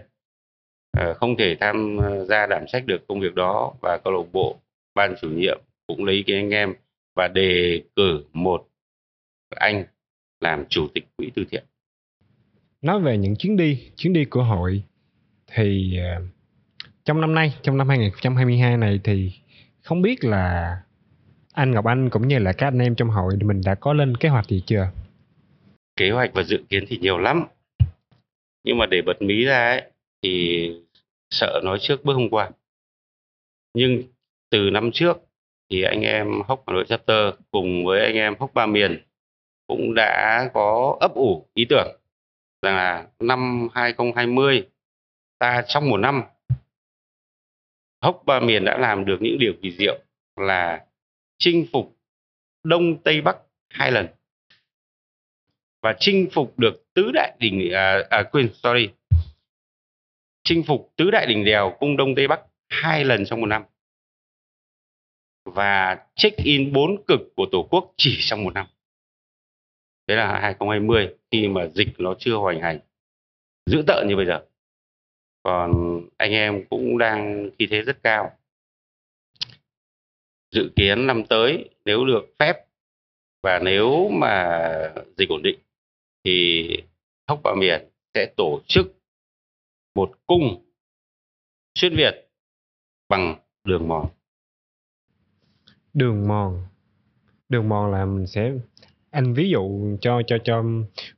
[0.99, 1.97] Uh, không thể tham
[2.29, 4.59] gia đảm trách được công việc đó và câu lạc bộ
[4.95, 6.73] ban chủ nhiệm cũng lấy cái anh em
[7.15, 8.67] và đề cử một
[9.49, 9.85] anh
[10.39, 11.63] làm chủ tịch quỹ từ thiện.
[12.81, 14.83] Nói về những chuyến đi chuyến đi của hội
[15.47, 16.23] thì uh,
[17.03, 19.31] trong năm nay trong năm 2022 này thì
[19.83, 20.77] không biết là
[21.53, 24.17] anh Ngọc Anh cũng như là các anh em trong hội mình đã có lên
[24.17, 24.87] kế hoạch gì chưa?
[25.95, 27.47] Kế hoạch và dự kiến thì nhiều lắm.
[28.63, 29.91] Nhưng mà để bật mí ra ấy,
[30.23, 30.71] thì
[31.29, 32.49] sợ nói trước bước hôm qua.
[33.73, 34.03] Nhưng
[34.49, 35.17] từ năm trước
[35.69, 39.03] thì anh em Hốc Hà Nội Chapter cùng với anh em Hốc Ba Miền
[39.67, 41.99] cũng đã có ấp ủ ý tưởng
[42.61, 44.67] rằng là năm 2020
[45.39, 46.23] ta trong một năm
[48.03, 49.99] hốc ba miền đã làm được những điều kỳ diệu
[50.35, 50.85] là
[51.37, 51.97] chinh phục
[52.63, 53.37] đông tây bắc
[53.69, 54.07] hai lần.
[55.81, 58.89] Và chinh phục được tứ đại đỉnh à, à quên sorry.
[60.43, 63.63] Chinh phục tứ đại đỉnh đèo cung đông tây bắc hai lần trong một năm.
[65.45, 68.67] Và check in bốn cực của tổ quốc chỉ trong một năm.
[70.07, 72.79] Đấy là 2020 khi mà dịch nó chưa hoành hành.
[73.65, 74.45] Dữ tợn như bây giờ
[75.43, 78.37] còn anh em cũng đang khí thế rất cao
[80.51, 82.53] dự kiến năm tới nếu được phép
[83.43, 84.59] và nếu mà
[85.17, 85.59] dịch ổn định
[86.23, 86.67] thì
[87.27, 88.87] Hóc Bà Miền sẽ tổ chức
[89.95, 90.65] một cung
[91.75, 92.29] xuyên Việt
[93.09, 94.09] bằng đường mòn.
[95.93, 96.67] Đường mòn.
[97.49, 98.51] Đường mòn là mình sẽ
[99.13, 100.63] anh ví dụ cho cho cho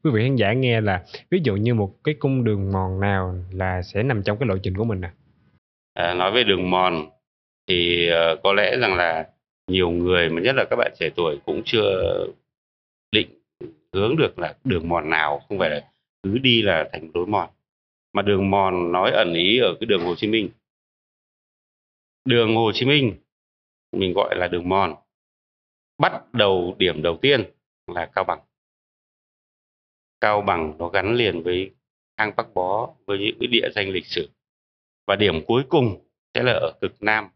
[0.04, 3.36] quý vị khán giả nghe là ví dụ như một cái cung đường mòn nào
[3.52, 5.14] là sẽ nằm trong cái lộ trình của mình à?
[5.94, 7.10] à nói về đường mòn
[7.68, 9.28] thì uh, có lẽ rằng là
[9.68, 12.26] nhiều người mà nhất là các bạn trẻ tuổi cũng chưa
[13.12, 13.28] định
[13.94, 15.92] hướng được là đường mòn nào không phải là
[16.24, 17.50] cứ đi là thành lối mòn.
[18.14, 20.50] Mà đường mòn nói ẩn ý ở cái đường Hồ Chí Minh.
[22.26, 23.16] Đường Hồ Chí Minh
[23.92, 24.96] mình gọi là đường mòn.
[25.98, 27.44] Bắt đầu điểm đầu tiên
[27.88, 28.40] là Cao Bằng.
[30.22, 31.72] Cao Bằng nó gắn liền với
[32.18, 34.30] hang Bắc Bó với những cái địa danh lịch sử.
[35.08, 37.30] Và điểm cuối cùng sẽ là ở cực Nam,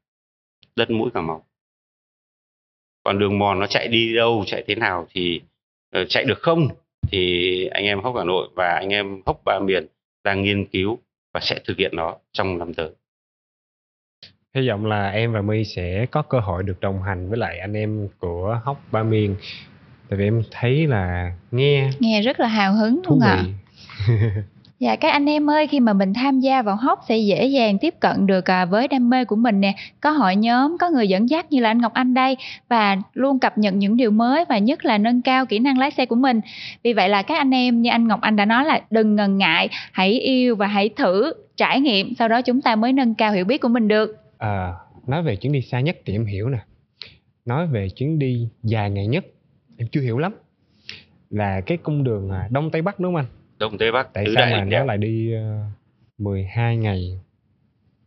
[0.76, 1.46] đất mũi Cà Mau.
[3.04, 5.42] Còn đường mòn nó chạy đi đâu, chạy thế nào thì
[6.02, 6.68] uh, chạy được không
[7.12, 9.88] thì anh em Hóc Hà Nội và anh em Hóc Ba Miền
[10.24, 11.00] đang nghiên cứu
[11.34, 12.90] và sẽ thực hiện nó trong năm tới.
[14.54, 17.60] hy vọng là em và My sẽ có cơ hội được đồng hành với lại
[17.60, 19.36] anh em của Hóc Ba Miền
[20.10, 23.54] tại vì em thấy là nghe nghe rất là hào hứng thú luôn ạ vị
[24.80, 27.78] Dạ các anh em ơi, khi mà mình tham gia vào hóc sẽ dễ dàng
[27.78, 31.08] tiếp cận được à, với đam mê của mình nè, có hội nhóm, có người
[31.08, 32.38] dẫn dắt như là anh Ngọc Anh đây
[32.70, 35.92] và luôn cập nhật những điều mới và nhất là nâng cao kỹ năng lái
[35.92, 36.42] xe của mình.
[36.84, 39.38] Vì vậy là các anh em như anh Ngọc Anh đã nói là đừng ngần
[39.38, 43.32] ngại, hãy yêu và hãy thử trải nghiệm, sau đó chúng ta mới nâng cao
[43.32, 44.18] hiểu biết của mình được.
[44.38, 44.74] à,
[45.08, 46.60] nói về chuyến đi xa nhất thì em hiểu nè
[47.46, 49.26] nói về chuyến đi dài ngày nhất
[49.80, 50.34] em chưa hiểu lắm
[51.30, 53.26] là cái cung đường à, đông tây bắc đúng không anh
[53.58, 57.20] đông tây bắc tại sao đại mà nó lại đi uh, 12 ngày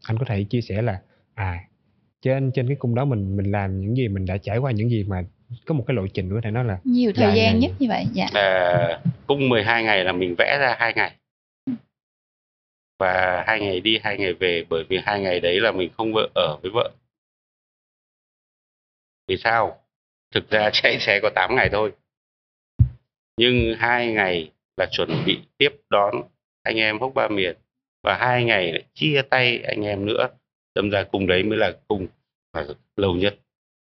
[0.06, 1.00] anh có thể chia sẻ là
[1.34, 1.64] à
[2.22, 4.90] trên trên cái cung đó mình mình làm những gì mình đã trải qua những
[4.90, 5.24] gì mà
[5.66, 7.58] có một cái lộ trình có thể nói là Nhiều thời gian ngày.
[7.60, 8.06] nhất như vậy.
[8.12, 8.26] Dạ.
[8.34, 11.16] à, cung 12 ngày là mình vẽ ra hai ngày
[12.98, 16.12] và hai ngày đi hai ngày về bởi vì hai ngày đấy là mình không
[16.12, 16.90] vợ ở với vợ
[19.28, 19.81] vì sao
[20.32, 21.92] thực ra chạy xe có 8 ngày thôi.
[23.36, 26.14] Nhưng hai ngày là chuẩn bị tiếp đón
[26.62, 27.56] anh em hốc ba miền
[28.02, 30.28] và hai ngày lại chia tay anh em nữa.
[30.74, 32.06] Đâm ra cùng đấy mới là cùng
[32.54, 32.66] mà
[32.96, 33.38] lâu nhất.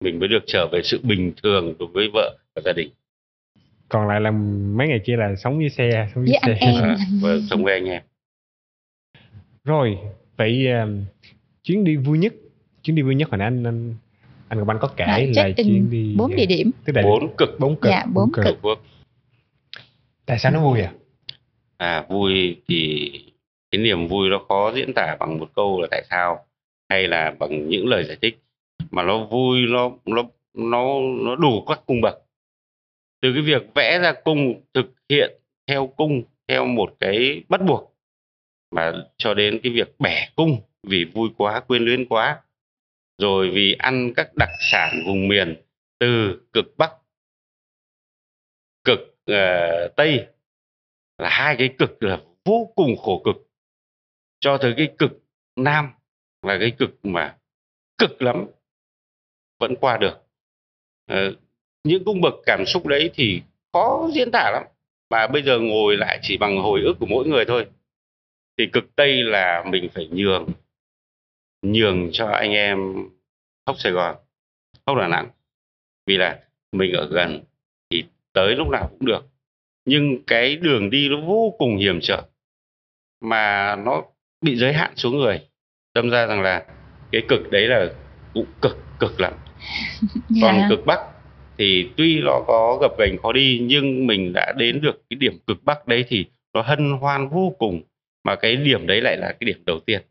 [0.04, 2.90] Mình mới được trở về sự bình thường đối với vợ và gia đình.
[3.90, 4.32] Còn lại là
[4.76, 6.66] mấy ngày kia là sống với xe sống với, Với anh xe.
[6.68, 6.84] em.
[6.84, 8.04] à, và sống với anh em.
[9.64, 9.98] Rồi
[10.38, 11.06] vậy um,
[11.64, 12.34] chuyến đi vui nhất
[12.84, 13.96] chuyến đi vui nhất hồi nãy anh anh
[14.50, 16.72] anh Ngọc Anh có kể Đã là chuyến đi bốn địa điểm.
[16.86, 17.60] tức là bốn cực.
[17.60, 17.90] Bốn cực.
[17.90, 18.58] Dạ, bốn cực.
[18.62, 18.80] Quốc
[20.26, 20.94] tại sao nó vui à
[21.78, 23.12] à vui thì
[23.72, 26.46] cái niềm vui nó khó diễn tả bằng một câu là tại sao
[26.90, 28.40] hay là bằng những lời giải thích.
[28.92, 32.16] Mà nó vui nó nó nó nó đủ các cung bậc.
[33.22, 35.32] Từ cái việc vẽ ra cung thực hiện
[35.68, 37.96] theo cung theo một cái bắt buộc
[38.72, 42.42] mà cho đến cái việc bẻ cung vì vui quá quyến luyến quá
[43.20, 45.62] rồi vì ăn các đặc sản vùng miền
[46.00, 46.92] từ cực bắc
[48.84, 49.00] cực
[49.32, 50.28] uh, tây
[51.18, 53.36] là hai cái cực là vô cùng khổ cực.
[54.40, 55.12] Cho tới cái cực
[55.56, 55.90] nam
[56.42, 57.38] là cái cực mà
[57.98, 58.46] cực lắm
[59.60, 60.18] vẫn qua được.
[61.12, 61.38] Uh,
[61.84, 63.42] những cung bậc cảm xúc đấy thì
[63.74, 64.64] khó diễn tả lắm.
[65.10, 67.68] Mà bây giờ ngồi lại chỉ bằng hồi ức của mỗi người thôi.
[68.58, 70.48] Thì cực tây là mình phải nhường
[71.62, 72.96] nhường cho anh em
[73.68, 74.16] hóc sài gòn
[74.88, 75.30] hóc đà nẵng.
[76.08, 76.40] Vì là
[76.72, 77.44] mình ở gần
[77.90, 79.26] thì tới lúc nào cũng được.
[79.86, 82.24] Nhưng cái đường đi nó vô cùng hiểm trở
[83.22, 84.04] mà nó
[84.42, 85.42] bị giới hạn số người.
[85.96, 86.66] Đâm ra rằng là
[87.12, 87.94] cái cực đấy là
[88.34, 89.34] cũng cực cực lắm.
[90.42, 90.66] Còn Dạ.
[90.70, 91.00] cực bắc
[91.58, 95.40] thì tuy nó có gập ghềnh khó đi nhưng mình đã đến được cái điểm
[95.48, 97.82] cực bắc đấy thì nó hân hoan vô cùng.
[98.24, 100.02] Mà cái điểm đấy lại là cái điểm đầu tiên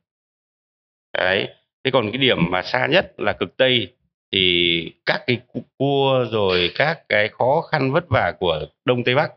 [1.25, 1.49] đấy.
[1.85, 3.95] Thế còn cái điểm mà xa nhất là cực tây
[4.33, 5.41] thì các cái
[5.79, 9.33] cua rồi các cái khó khăn vất vả của đông tây bắc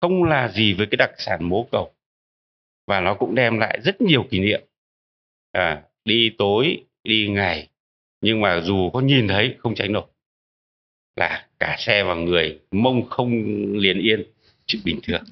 [0.00, 1.92] không là gì với cái đặc sản mố cầu
[2.86, 4.60] và nó cũng đem lại rất nhiều kỷ niệm.
[5.52, 7.68] À, đi tối đi ngày
[8.20, 10.06] nhưng mà dù có nhìn thấy không tránh nổi.
[11.16, 13.30] Là cả xe và người mông không
[13.72, 14.22] liền yên
[14.66, 15.24] chuyện bình thường.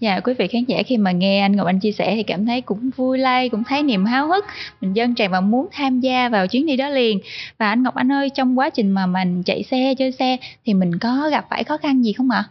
[0.00, 2.46] Dạ quý vị khán giả khi mà nghe anh Ngọc Anh chia sẻ thì cảm
[2.46, 4.44] thấy cũng vui lây, cũng thấy niềm háo hức,
[4.80, 7.20] mình dân tràn và muốn tham gia vào chuyến đi đó liền.
[7.58, 10.74] Và anh Ngọc Anh ơi, trong quá trình mà mình chạy xe, chơi xe thì
[10.74, 12.44] mình có gặp phải khó khăn gì không ạ?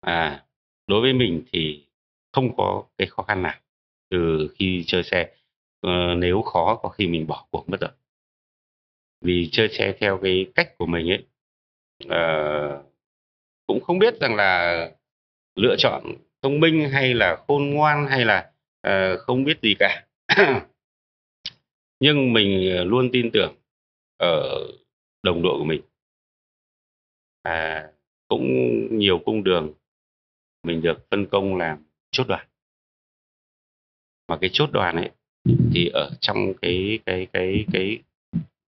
[0.00, 0.44] à
[0.86, 1.86] đối với mình thì
[2.32, 3.54] không có cái khó khăn nào
[4.10, 5.28] từ khi chơi xe
[5.80, 7.90] ờ, nếu khó có khi mình bỏ cuộc mất rồi
[9.20, 11.24] vì chơi xe theo cái cách của mình ấy
[12.04, 12.84] uh,
[13.66, 14.90] cũng không biết rằng là
[15.60, 16.02] lựa chọn
[16.42, 18.50] thông minh hay là khôn ngoan hay là
[18.86, 20.06] uh, không biết gì cả.
[22.00, 23.54] Nhưng mình ờ, luôn tin tưởng
[24.18, 24.66] ở
[25.22, 25.82] đồng đội của mình.
[27.42, 27.88] À,
[28.28, 28.48] cũng
[28.98, 29.72] nhiều cung đường
[30.62, 31.78] mình được phân công làm
[32.10, 32.46] chốt đoàn.
[34.28, 35.10] Mà cái chốt đoàn ấy
[35.74, 37.98] thì ở trong cái cái cái cái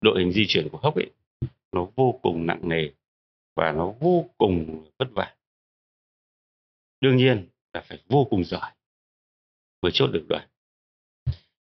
[0.01, 1.11] đội hình di chuyển của hốc ấy
[1.71, 2.89] nó vô cùng nặng nề
[3.55, 5.35] và nó vô cùng vất vả
[7.03, 8.71] đương nhiên là phải vô cùng giỏi
[9.81, 10.47] mới chốt được đoàn.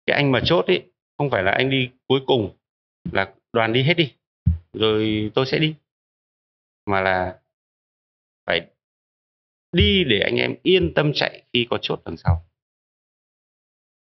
[0.06, 0.84] Cái anh mà chốt ấy
[1.17, 2.58] không phải là anh đi cuối cùng
[3.12, 4.13] là đoàn đi hết đi,
[4.73, 5.75] rồi tôi sẽ đi,
[6.86, 7.39] mà là
[8.45, 8.67] phải
[9.71, 12.45] đi để anh em yên tâm chạy khi có chốt đằng sau.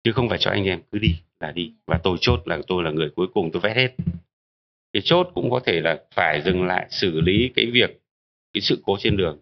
[0.04, 2.84] Chứ không phải cho anh em cứ đi là đi, và tôi chốt là tôi
[2.84, 3.94] là người cuối cùng, tôi vét hết.
[4.92, 8.00] Cái chốt cũng có thể là phải dừng lại xử lý cái việc,
[8.52, 9.40] cái sự cố trên đường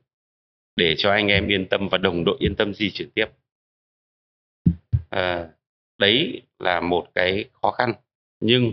[0.76, 3.26] để cho anh em yên tâm và đồng đội yên tâm di chuyển tiếp.
[5.10, 5.48] À,
[5.98, 7.92] đấy là một cái khó khăn
[8.40, 8.72] nhưng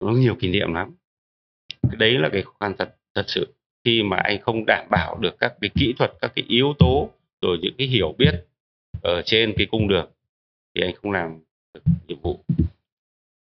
[0.00, 0.94] nó nhiều kỷ niệm lắm.
[1.98, 3.54] Đấy là cái khó khăn thật thật sự.
[3.84, 7.10] Khi mà anh không đảm bảo được các cái kỹ thuật các cái yếu tố
[7.40, 8.44] rồi những cái hiểu biết
[9.02, 10.10] ở trên cái cung đường
[10.74, 11.40] thì anh không làm
[11.74, 12.40] được nhiệm vụ.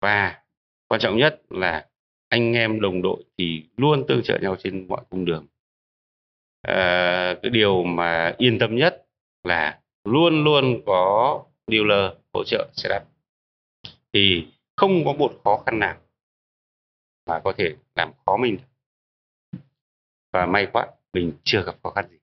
[0.01, 0.43] Và
[0.89, 1.89] quan trọng nhất là
[2.29, 5.47] anh em đồng đội thì luôn tương trợ nhau trên mọi cung đường
[6.65, 9.07] à, cái điều mà yên tâm nhất
[9.45, 13.03] là luôn luôn có dealer hỗ trợ setup.
[14.13, 14.47] Thì
[14.77, 15.97] không có một khó khăn nào
[17.27, 18.59] mà có thể làm khó mình
[20.33, 22.19] và may quá mình chưa gặp khó khăn gì.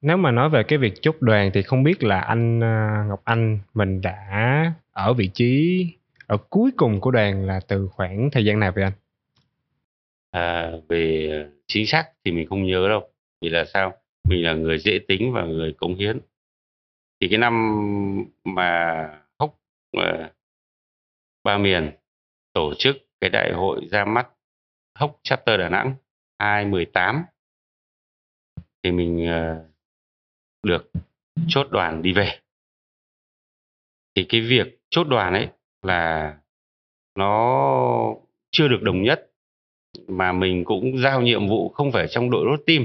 [0.00, 3.20] Nếu mà nói về cái việc chốt đoàn thì không biết là anh à, Ngọc
[3.24, 5.86] Anh mình đã ở vị trí
[6.26, 8.92] ở cuối cùng của đoàn là từ khoảng thời gian nào vậy anh?
[10.32, 13.10] À, về ờ, chính xác thì mình không nhớ đâu.
[13.40, 13.92] Vì là sao?
[14.28, 16.20] Mình là người dễ tính và người cống hiến.
[17.20, 17.54] Thì cái năm
[18.44, 18.94] mà
[19.38, 19.58] hốc
[19.92, 20.30] à, ờ,
[21.44, 21.90] ba miền
[22.52, 24.28] tổ chức cái đại hội ra mắt
[24.98, 25.94] hốc chapter Đà Nẵng
[26.38, 27.24] 2018
[28.82, 29.60] thì mình à,
[30.62, 30.90] được
[31.48, 32.38] chốt đoàn đi về
[34.14, 35.48] thì cái việc chốt đoàn ấy
[35.82, 36.34] là
[37.14, 38.14] nó
[38.50, 39.31] chưa được đồng nhất
[40.08, 42.84] mà mình cũng giao nhiệm vụ không phải trong đội rốt tim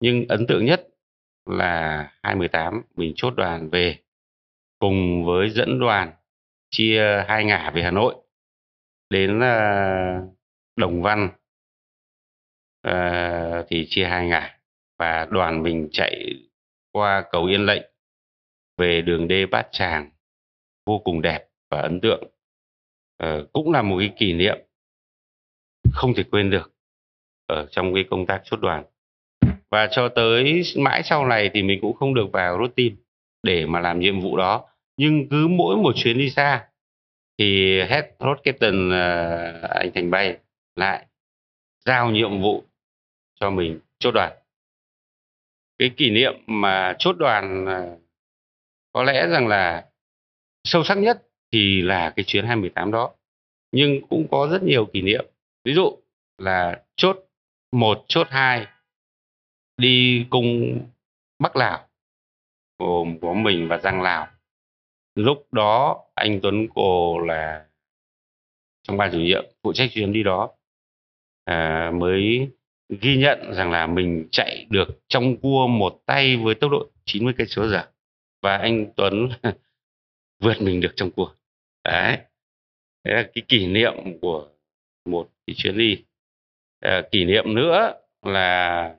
[0.00, 0.88] nhưng ấn tượng nhất
[1.46, 3.98] là 2018 mình chốt đoàn về
[4.78, 6.12] cùng với dẫn đoàn
[6.70, 8.14] chia hai ngả về Hà Nội
[9.10, 9.58] đến ờ,
[10.76, 11.30] Đồng Văn.
[12.82, 14.58] Ờ, thì chia hai ngả
[14.98, 16.34] và đoàn mình chạy
[16.92, 17.82] qua cầu Yên Lệnh
[18.76, 20.10] về đường đê Bát Tràng,
[20.86, 22.24] vô cùng đẹp và ấn tượng.
[23.16, 24.58] Ờ, cũng là một cái kỷ niệm
[25.98, 26.72] không thể quên được
[27.46, 28.84] ở trong cái công tác chốt đoàn.
[29.70, 32.90] Và cho tới mãi sau này thì mình cũng không được vào rút team
[33.42, 34.68] để mà làm nhiệm vụ đó.
[34.96, 36.68] Nhưng cứ mỗi một chuyến đi xa
[37.38, 40.36] thì head road captain uh, anh Thành Bay
[40.76, 41.06] lại
[41.84, 42.64] giao nhiệm vụ
[43.40, 44.32] cho mình chốt đoàn.
[45.78, 48.00] Cái kỷ niệm mà chốt đoàn uh,
[48.92, 49.86] có lẽ rằng là
[50.64, 53.14] sâu sắc nhất thì là cái chuyến 218 đó.
[53.72, 55.26] Nhưng cũng có rất nhiều kỷ niệm
[55.68, 55.98] ví dụ
[56.38, 57.18] là chốt
[57.72, 58.66] một chốt hai
[59.76, 60.80] đi cung
[61.38, 61.88] Bắc Lào
[62.78, 64.28] gồm có mình và Giang Lào.
[65.14, 67.66] Lúc đó anh Tuấn Cổ là
[68.82, 70.50] trong ban chủ nhiệm phụ trách chuyến đi đó
[71.44, 72.48] à, mới
[72.88, 77.34] ghi nhận rằng là mình chạy được trong cua một tay với tốc độ 90
[77.38, 77.88] cây số giờ
[78.42, 79.28] và anh Tuấn
[80.40, 81.34] vượt mình được trong cua.
[81.84, 82.18] Đấy.
[83.04, 84.48] Đấy là cái kỷ niệm của
[85.10, 86.04] một cái chuyến đi
[86.80, 88.94] à, kỷ niệm nữa là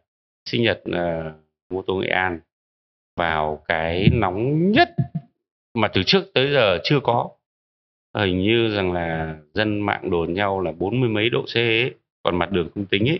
[0.45, 1.34] sinh nhật ờ, à,
[1.69, 2.39] mô tô nghệ an
[3.15, 4.89] vào cái nóng nhất
[5.74, 7.30] mà từ trước tới giờ chưa có.
[8.12, 11.58] Ờ, hình như rằng là dân mạng đồn nhau là bốn mươi mấy độ C
[11.58, 11.93] ấy,
[12.24, 13.19] còn mặt đường không tính ấy.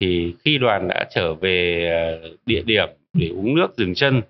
[0.00, 1.88] Thì khi đoàn đã trở về
[2.22, 4.22] ờ, địa điểm để uống nước dừng chân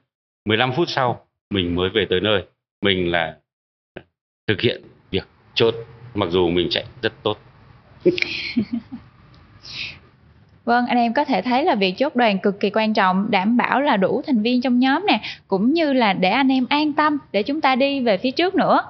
[0.44, 2.42] 15 phút sau mình mới về tới nơi.
[2.82, 3.38] Mình là
[4.46, 5.74] thực hiện việc chốt
[6.14, 7.38] mặc dù mình chạy rất tốt.
[10.64, 13.56] Vâng, anh em có thể thấy là việc chốt đoàn cực kỳ quan trọng, đảm
[13.56, 16.92] bảo là đủ thành viên trong nhóm nè, cũng như là để anh em an
[16.92, 18.82] tâm để chúng ta đi về phía trước nữa.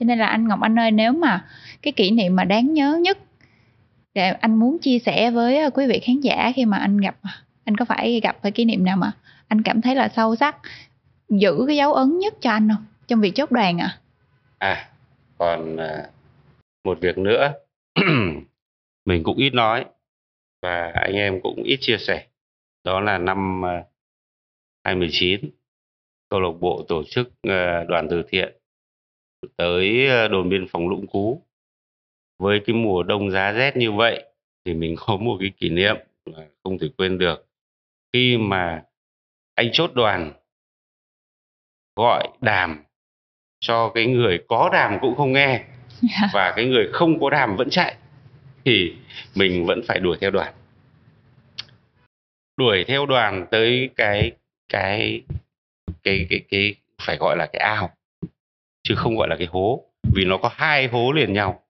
[0.00, 1.44] Cho nên là anh Ngọc Anh ơi, nếu mà
[1.82, 3.18] cái kỷ niệm mà đáng nhớ nhất
[4.14, 7.16] để anh muốn chia sẻ với ờ, quý vị khán giả khi mà anh gặp
[7.64, 9.12] anh có phải gặp cái kỷ niệm nào mà
[9.48, 10.56] anh cảm thấy là sâu sắc
[11.28, 13.98] giữ cái dấu ấn nhất cho anh không trong việc chốt đoàn à
[14.58, 14.88] à
[15.38, 16.06] còn ờ,
[16.84, 17.52] một việc nữa
[19.10, 19.84] mình cũng ít nói
[20.62, 22.26] và anh em cũng ít chia sẻ.
[22.84, 23.62] Đó là năm
[24.84, 25.48] 2019 à,
[26.28, 28.56] câu lạc bộ tổ chức à, đoàn từ thiện
[29.56, 31.42] tới đồn biên phòng Lũng Cú.
[32.38, 34.24] Với cái mùa đông giá rét như vậy
[34.64, 37.46] thì mình có một cái kỷ niệm là không thể quên được.
[38.12, 38.84] Khi mà
[39.54, 40.32] anh chốt đoàn
[41.96, 42.84] gọi đàm
[43.60, 45.64] cho cái người có đàm cũng không nghe
[46.32, 47.96] và cái người không có đàm vẫn chạy
[48.64, 48.92] thì
[49.34, 50.54] mình vẫn phải đuổi theo đoàn.
[52.56, 54.32] Đuổi theo đoàn tới cái
[54.68, 55.22] cái
[56.02, 57.90] cái cái cái phải gọi là cái ao,
[58.82, 59.84] chứ không gọi là cái hố,
[60.14, 61.62] vì nó có hai hố liền nhau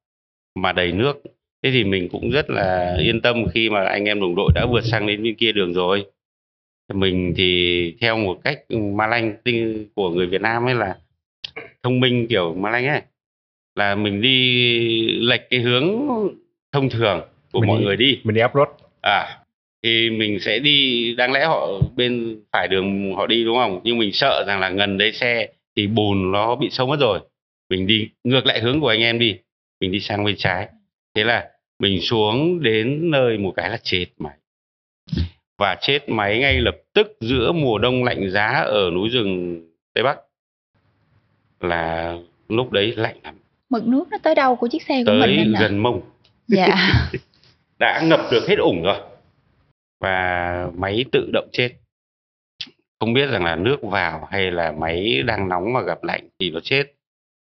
[0.55, 1.23] mà đầy nước.
[1.63, 4.67] Thế thì mình cũng rất là yên tâm khi mà anh em đồng đội đã
[4.67, 6.07] vượt sang đến bên kia đường rồi.
[6.93, 10.99] Mình thì theo một cách ma lanh tinh của người Việt Nam ấy là
[11.83, 13.03] thông minh kiểu ma lanh ấy,
[13.75, 16.09] là mình đi lệch cái hướng
[16.73, 17.21] thông thường
[17.53, 18.21] của mình mọi đi, người đi.
[18.25, 18.69] mình đi upload.
[19.03, 19.37] À
[19.83, 23.81] thì mình sẽ đi đáng lẽ họ bên phải đường họ đi đúng không?
[23.85, 27.21] Nhưng mình sợ rằng là gần đấy xe thì bùn nó bị sâu mất rồi.
[27.71, 29.37] Mình đi ngược lại hướng của anh em đi.
[29.81, 30.69] Mình đi sang bên trái.
[31.15, 34.37] Thế là mình xuống đến nơi một cái là chết máy.
[35.59, 39.63] Và chết máy ngay lập tức giữa mùa đông lạnh giá ở núi rừng
[39.95, 40.19] tây bắc
[41.61, 42.17] là
[42.49, 43.35] lúc đấy lạnh lắm.
[43.71, 45.61] Mực nước nó tới đâu của chiếc xe của tới mình ạ?
[45.61, 46.01] gần mông
[46.51, 47.11] dạ.
[47.79, 49.01] Đã ngập được hết ủng rồi.
[50.01, 51.71] Và máy tự động chết.
[53.01, 56.51] Không biết rằng là nước vào hay là máy đang nóng mà gặp lạnh thì
[56.51, 56.85] nó chết.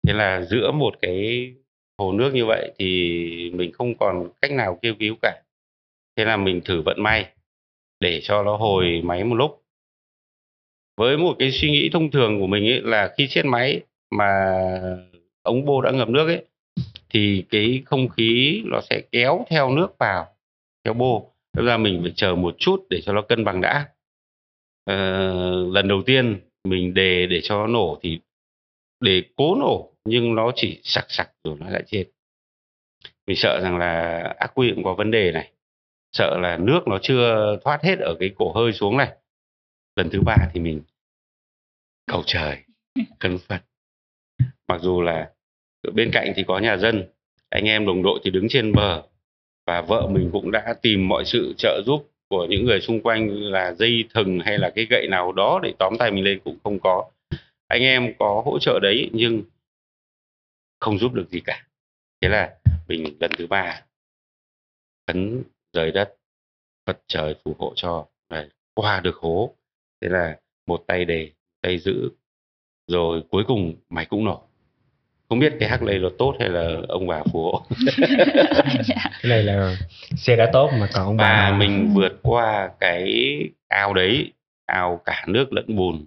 [0.08, 1.52] Thế là giữa một cái
[1.98, 5.42] hồ nước như vậy thì mình không còn cách nào kêu cứu cả.
[6.16, 7.26] Thế là mình thử vận may
[8.00, 9.64] để cho nó hồi máy một lúc.
[10.98, 13.82] Với một cái suy nghĩ thông thường của mình ấy là khi chết máy
[14.12, 14.56] mà
[15.44, 16.46] ống bô đã ngập nước ấy
[17.14, 20.28] thì cái không khí nó sẽ kéo theo nước vào
[20.84, 21.34] theo bô.
[21.58, 23.90] Thế ra mình phải chờ một chút để cho nó cân bằng đã.
[24.86, 24.96] Ờ,
[25.72, 28.20] lần đầu tiên mình đề để cho nó nổ thì
[29.00, 32.06] để cố nổ nhưng nó chỉ sặc sặc rồi nó lại chết.
[33.28, 35.52] Mình sợ rằng là ác quy cũng có vấn đề này.
[36.12, 39.12] Sợ là nước nó chưa thoát hết ở cái cổ hơi xuống này.
[39.96, 40.82] Lần thứ ba thì mình
[42.08, 42.58] cầu trời
[43.20, 43.62] khấn phật.
[44.68, 45.32] Mặc dù là
[45.94, 47.04] bên cạnh thì có nhà dân,
[47.50, 49.04] anh em đồng đội thì đứng trên bờ
[49.66, 53.30] và vợ mình cũng đã tìm mọi sự trợ giúp của những người xung quanh
[53.30, 56.58] là dây thừng hay là cái gậy nào đó để tóm tay mình lên cũng
[56.64, 57.10] không có.
[57.68, 59.44] Anh em có hỗ trợ đấy nhưng
[60.80, 61.68] không giúp được gì cả.
[62.22, 62.56] Thế là
[62.88, 63.82] mình lần thứ ba
[65.08, 66.16] khấn rời đất,
[66.86, 69.56] phật trời phù hộ cho là qua được hố.
[70.02, 72.10] Thế là một tay đề, tay giữ,
[72.88, 74.48] rồi cuối cùng mày cũng nổ
[75.32, 77.66] không biết cái hắc lây là tốt hay là ông bà phù hộ
[79.22, 79.78] cái này là
[80.18, 84.34] xe đã tốt mà còn ông và bà mình vượt qua cái ao đấy
[84.66, 86.06] ao cả nước lẫn bùn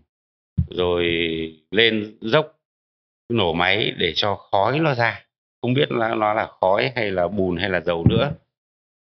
[0.71, 1.05] rồi
[1.71, 2.61] lên dốc
[3.33, 5.27] nổ máy để cho khói nó ra.
[5.63, 8.33] Không biết là nó là khói hay là bùn hay là dầu nữa.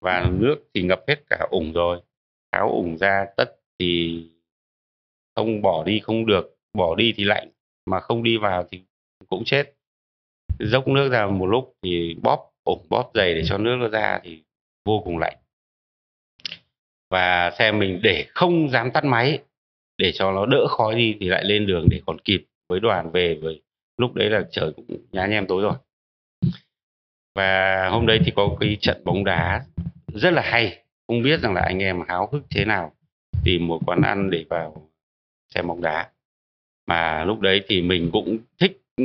[0.01, 2.01] Và nước thì ngập hết cả ủng rồi.
[2.53, 4.23] Tháo ủng ra tất thì
[5.37, 6.57] không bỏ đi không được.
[6.75, 7.49] Bỏ đi thì lạnh
[7.87, 8.83] mà không đi vào thì
[9.29, 9.75] cũng chết
[10.63, 14.21] dốc nước ra một lúc thì bóp ủng bóp dày để cho nước nó ra
[14.23, 14.43] thì
[14.85, 15.37] vô cùng lạnh.
[17.11, 19.39] Và xe mình để không dám tắt máy
[19.99, 23.11] để cho nó đỡ khói đi thì lại lên đường để còn kịp với đoàn
[23.11, 23.63] về với
[23.97, 25.75] lúc đấy là trời cũng nhá nhem tối rồi.
[27.35, 29.65] Và hôm đấy thì có cái trận bóng đá
[30.15, 32.93] rất là hay không biết rằng là anh em háo hức thế nào
[33.45, 34.91] tìm một quán ăn để vào
[35.55, 36.11] xem bóng đá.
[36.87, 39.05] Mà lúc đấy thì mình cũng thích ừ,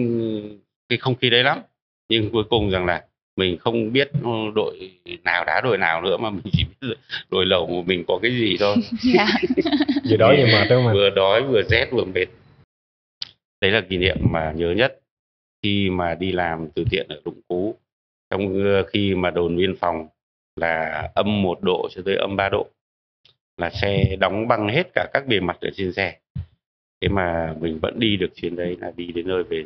[0.89, 1.61] cái không khí đấy lắm.
[2.09, 3.03] Nhưng cuối cùng rằng là
[3.35, 4.11] mình không biết
[4.55, 4.91] đội
[5.23, 6.88] nào đá đội nào nữa mà mình chỉ biết
[7.31, 8.75] đội lẩu của mình có cái gì thôi.
[9.13, 9.27] Dạ.
[10.09, 12.25] Vừa đói vừa mệt đúng không vừa đói vừa rét vừa mệt.
[13.61, 14.99] Đấy là kỷ niệm mà nhớ nhất
[15.63, 17.75] khi mà đi làm từ thiện ở Đụng Cú.
[18.29, 20.07] Trong ờ, khi mà đồn biên phòng
[20.55, 22.67] là âm một độ cho tới âm 3 độ
[23.57, 26.17] là xe đóng băng hết cả các bề mặt ở trên xe.
[27.01, 29.65] Thế mà mình vẫn đi được chuyến đấy là đi đến nơi về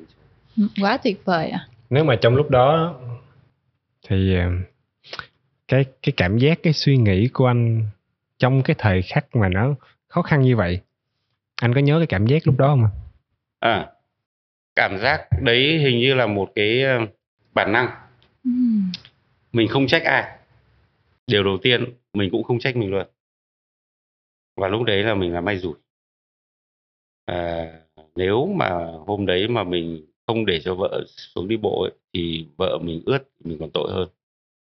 [0.82, 2.96] quá tuyệt vời ạ nếu mà trong lúc đó
[4.08, 4.50] thì ờ,
[5.68, 7.84] cái cái cảm giác cái suy nghĩ của anh
[8.38, 9.76] trong cái thời khắc mà nó
[10.08, 10.80] khó khăn như vậy
[11.56, 12.92] anh có nhớ cái cảm giác lúc đó không ạ?
[13.60, 13.88] à
[14.76, 17.00] cảm giác đấy hình như là một cái ờ,
[17.54, 17.90] bản năng.
[18.44, 18.92] Ừm,
[19.54, 20.38] mình không trách ai.
[21.28, 23.08] Điều đầu tiên mình cũng không trách mình luôn.
[24.56, 25.74] Và lúc đấy là mình là may rủi.
[27.26, 27.72] À,
[28.16, 28.70] nếu mà
[29.08, 33.02] hôm đấy mà mình không để cho vợ xuống đi bộ ấy, thì vợ mình
[33.06, 34.08] ướt mình còn tội hơn.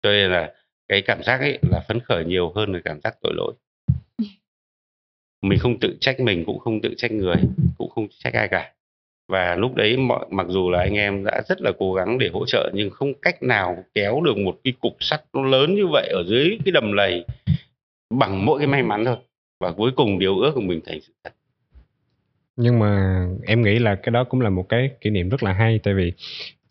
[0.04, 0.54] Cho nên là
[0.88, 3.54] cái cảm giác ấy là phấn khởi nhiều hơn là cảm giác tội lỗi.
[5.42, 7.36] Mình không tự trách mình cũng không tự trách người
[7.78, 8.74] cũng không trách ai cả.
[9.28, 12.30] Và lúc đấy mọi mặc dù là anh em đã rất là cố gắng để
[12.34, 15.88] hỗ trợ nhưng không cách nào kéo được một cái cục sắt nó lớn như
[15.88, 17.26] vậy ở dưới cái đầm lầy
[18.10, 19.18] bằng mỗi cái may mắn thôi.
[19.60, 21.34] Và cuối cùng điều ước của mình thành sự thật
[22.62, 25.54] nhưng mà em nghĩ là cái đó cũng là một cái kỷ niệm rất là
[25.54, 26.14] hay tại vì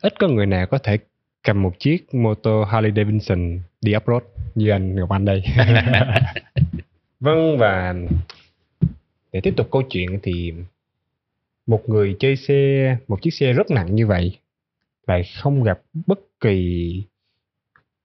[0.02, 0.98] ít có người nào có thể
[1.42, 4.20] cầm một chiếc mô tô Harley Davidson đi off-road
[4.54, 5.42] như anh Ngọc Anh đây.
[7.20, 7.94] Vâng và
[9.32, 10.52] để tiếp tục câu chuyện thì
[11.66, 14.38] một người chơi xe một chiếc xe rất nặng như vậy
[15.06, 17.02] lại không gặp bất kỳ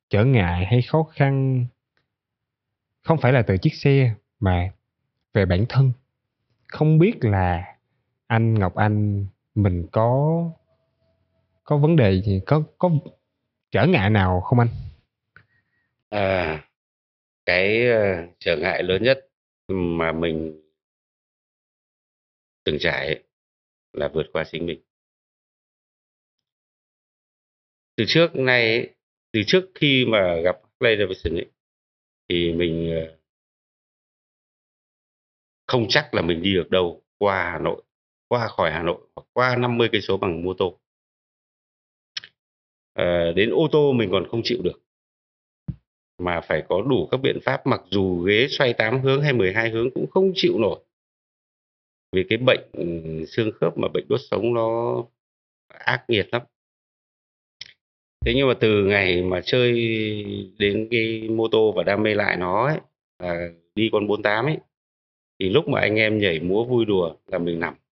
[0.09, 1.65] trở ngại hay khó khăn.
[3.01, 4.69] Không phải là từ chiếc xe mà
[5.34, 5.91] về bản thân.
[6.67, 7.72] Không biết là
[8.34, 9.25] anh Ngọc Anh
[9.55, 10.43] mình có
[11.63, 12.89] có vấn đề gì có có
[13.71, 14.67] trở ngại nào không anh?
[16.09, 16.63] À,
[17.45, 19.29] cái ờ, trở ngại lớn nhất
[19.67, 20.61] mà mình
[22.63, 23.23] từng trải
[23.93, 24.81] là vượt qua chính mình.
[27.95, 28.89] Từ trước nay ấy,
[29.31, 31.45] từ trước khi mà gặp Harley Davidson ấy
[32.29, 33.17] thì mình ờ,
[35.67, 37.84] không chắc là mình đi được đâu qua Hà Nội,
[38.34, 40.79] qua khỏi Hà Nội hoặc qua 50 cây số bằng mô tô.
[42.93, 44.81] À, đến ô tô mình còn không chịu được.
[46.17, 49.69] Mà phải có đủ các biện pháp mặc dù ghế xoay 8 hướng hay 12
[49.69, 50.79] hướng cũng không chịu nổi.
[52.11, 52.86] Vì cái bệnh ừ,
[53.27, 54.95] xương khớp mà bệnh đốt sống nó
[55.67, 56.41] ác nghiệt lắm.
[58.25, 59.71] Thế nhưng mà từ ngày mà chơi
[60.59, 62.77] đến cái mô tô và đam mê lại nó ấy
[63.19, 64.57] là đi con 48 ấy
[65.39, 67.82] thì lúc mà anh em nhảy múa vui đùa là mình nằm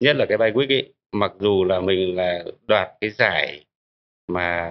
[0.00, 3.64] nhất là cái bay quick ấy, mặc dù là mình là đoạt cái giải
[4.26, 4.70] mà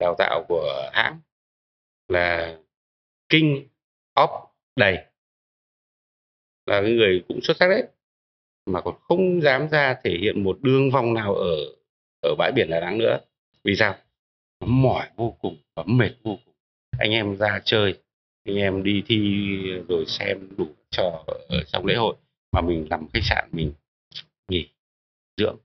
[0.00, 1.20] đào tạo của hãng
[2.08, 2.58] là
[3.28, 3.68] King
[4.16, 4.46] of
[4.76, 4.96] đầy,
[6.66, 7.82] là cái người cũng xuất sắc đấy,
[8.66, 11.56] mà còn không dám ra thể hiện một đường vòng nào ở
[12.22, 13.18] ở bãi biển Đà Nẵng nữa.
[13.64, 13.94] Vì sao?
[14.60, 16.54] Nó mỏi vô cùng và mệt vô cùng.
[16.98, 17.94] Anh em ra chơi,
[18.44, 19.18] anh em đi thi
[19.88, 22.16] rồi xem đủ trò ở trong lễ hội
[22.52, 23.72] mà mình làm khách sạn mình
[24.48, 24.68] nghỉ
[25.36, 25.56] dưỡng.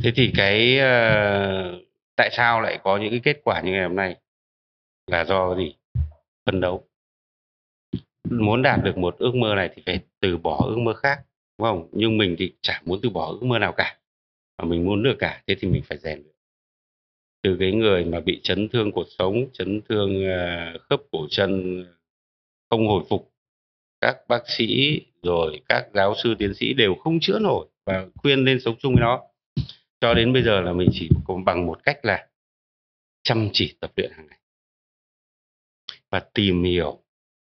[0.00, 1.86] Thế thì cái uh,
[2.16, 4.16] tại sao lại có những cái kết quả như ngày hôm nay?
[5.06, 5.76] Là do gì?
[6.46, 6.88] Phân đấu.
[8.30, 11.24] Muốn đạt được một ước mơ này thì phải từ bỏ ước mơ khác
[11.58, 11.88] đúng không?
[11.92, 13.98] Nhưng mình thì chả muốn từ bỏ ước mơ nào cả
[14.58, 16.34] mà mình muốn được cả thế thì mình phải rèn luyện.
[17.42, 21.84] Từ cái người mà bị chấn thương cuộc sống chấn thương uh, khớp cổ chân
[22.70, 23.32] không hồi phục
[24.00, 28.44] các bác sĩ rồi các giáo sư tiến sĩ đều không chữa nổi và khuyên
[28.44, 29.22] nên sống chung với nó.
[30.00, 32.26] Cho đến bây giờ là mình chỉ có bằng một cách là
[33.22, 34.38] chăm chỉ tập luyện hàng ngày.
[36.10, 36.98] Và tìm hiểu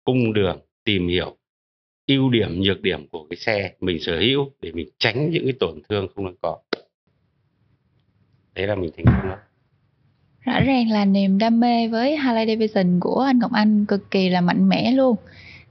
[0.04, 1.36] cung đường, tìm hiểu
[2.06, 5.54] ưu điểm, nhược điểm của cái xe mình sở hữu để mình tránh những cái
[5.60, 6.58] tổn thương không đáng có.
[8.54, 9.36] Đấy là mình thành công đó.
[10.46, 14.28] Rõ ràng là niềm đam mê với Harley Davidson của anh Ngọc Anh cực kỳ
[14.28, 15.16] là mạnh mẽ luôn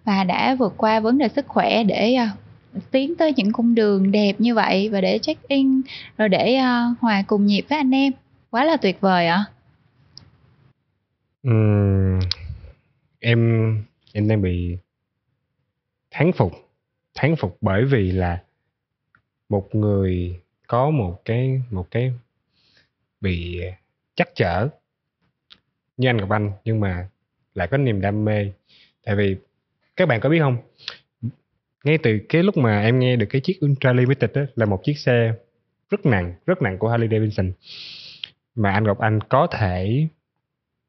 [0.05, 4.11] và đã vượt qua vấn đề sức khỏe để uh, tiến tới những cung đường
[4.11, 5.81] đẹp như vậy và để check in
[6.17, 8.13] rồi để uh, hòa cùng nhịp với anh em.
[8.49, 9.45] Quá là tuyệt vời ạ.
[11.47, 12.19] Uhm,
[13.19, 13.39] em
[14.13, 14.77] em đang bị
[16.11, 16.53] thán phục
[17.13, 18.43] thán phục bởi vì là
[19.49, 22.11] một người có một cái một cái
[23.21, 23.61] bị
[24.15, 24.67] chắc trở
[25.97, 27.09] như anh Ngọc Anh nhưng mà
[27.53, 28.51] lại có niềm đam mê.
[29.05, 29.35] Tại vì
[29.95, 30.57] các bạn có biết không?
[31.83, 34.81] Ngay từ cái lúc mà em nghe được cái chiếc Ultra Limited đó là một
[34.83, 35.33] chiếc xe
[35.89, 37.51] rất nặng rất nặng của Harley Davidson.
[38.55, 40.07] Mà anh Ngọc Anh có thể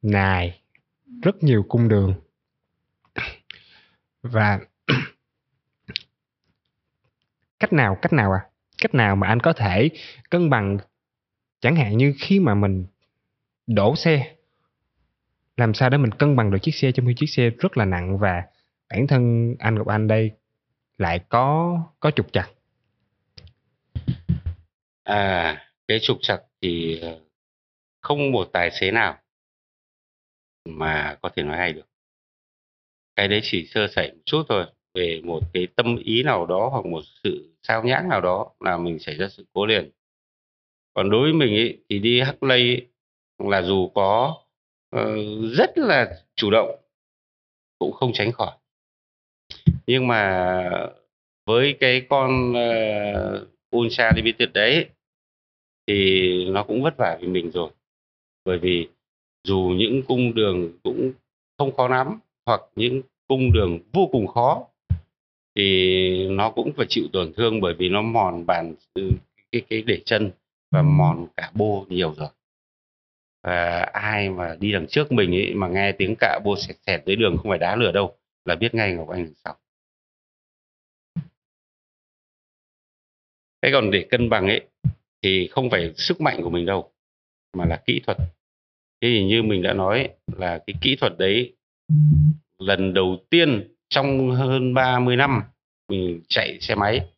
[0.02, 0.60] nài
[1.22, 2.14] rất nhiều cung đường.
[4.22, 4.60] Và
[7.58, 8.40] cách nào cách nào à?
[8.82, 9.90] Cách nào mà anh có thể
[10.30, 10.78] cân bằng?
[11.60, 12.86] Chẳng hạn như khi mà mình
[13.66, 14.34] đổ xe,
[15.56, 17.84] làm sao để mình cân bằng được chiếc xe trong khi chiếc xe rất là
[17.84, 18.42] nặng và
[18.90, 20.30] bản thân anh Ngọc Anh đây
[20.98, 22.48] lại có có trục chặt
[25.02, 27.20] à cái trục chặt thì ờ,
[28.00, 29.18] không một tài xế nào
[30.64, 31.88] mà có thể nói hay được.
[33.16, 34.64] Cái đấy chỉ sơ sẩy một chút thôi
[34.94, 38.76] về một cái tâm ý nào đó hoặc một sự sao nhãng nào đó là
[38.76, 39.90] mình xảy ra sự cố liền.
[40.94, 42.88] Còn đối với mình ý, thì đi hắc lây
[43.38, 44.42] là dù có
[44.96, 45.00] uh,
[45.52, 46.70] rất là chủ động
[47.78, 48.56] cũng không tránh khỏi
[49.86, 50.70] nhưng mà
[51.46, 54.86] với cái con uh, Ultra Limited đấy
[55.86, 57.70] thì nó cũng vất vả vì mình rồi.
[58.44, 58.88] Bởi vì
[59.44, 61.12] dù những cung đường cũng
[61.58, 64.66] không khó lắm hoặc những cung đường vô cùng khó
[65.54, 68.74] thì nó cũng phải chịu tổn thương bởi vì nó mòn bàn
[69.52, 70.30] cái cái để chân
[70.70, 72.28] và mòn cả bô nhiều rồi.
[73.42, 77.02] Và ai mà đi đằng trước mình ấy mà nghe tiếng cạ bô xẹt xẹt
[77.06, 78.16] dưới đường không phải đá lửa đâu
[78.46, 79.56] là biết ngay Ngọc Anh đằng sau
[83.62, 84.60] cái còn để cân bằng ấy,
[85.22, 86.92] thì không phải sức mạnh của mình đâu,
[87.56, 88.16] mà là kỹ thuật.
[89.00, 91.56] Thế thì như mình đã nói là cái kỹ thuật đấy,
[92.58, 95.42] lần đầu tiên trong hơn 30 năm
[95.88, 97.10] mình chạy xe máy,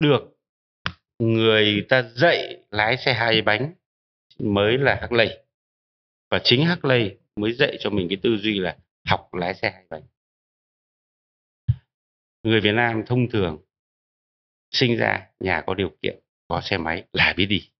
[0.00, 0.36] được
[1.18, 3.74] người ta dạy lái xe hai bánh
[4.38, 5.44] mới là Hắc Lây.
[6.30, 9.70] Và chính Hắc Lây mới dạy cho mình cái tư duy là học lái xe
[9.70, 10.02] hai bánh
[12.42, 13.58] người Việt Nam thông thường
[14.70, 17.70] sinh ra nhà có điều kiện có xe máy là biết đi.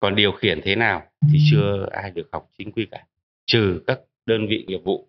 [0.00, 3.06] Còn điều khiển thế nào thì chưa ai được học chính quy cả
[3.46, 5.08] trừ các đơn vị nghiệp vụ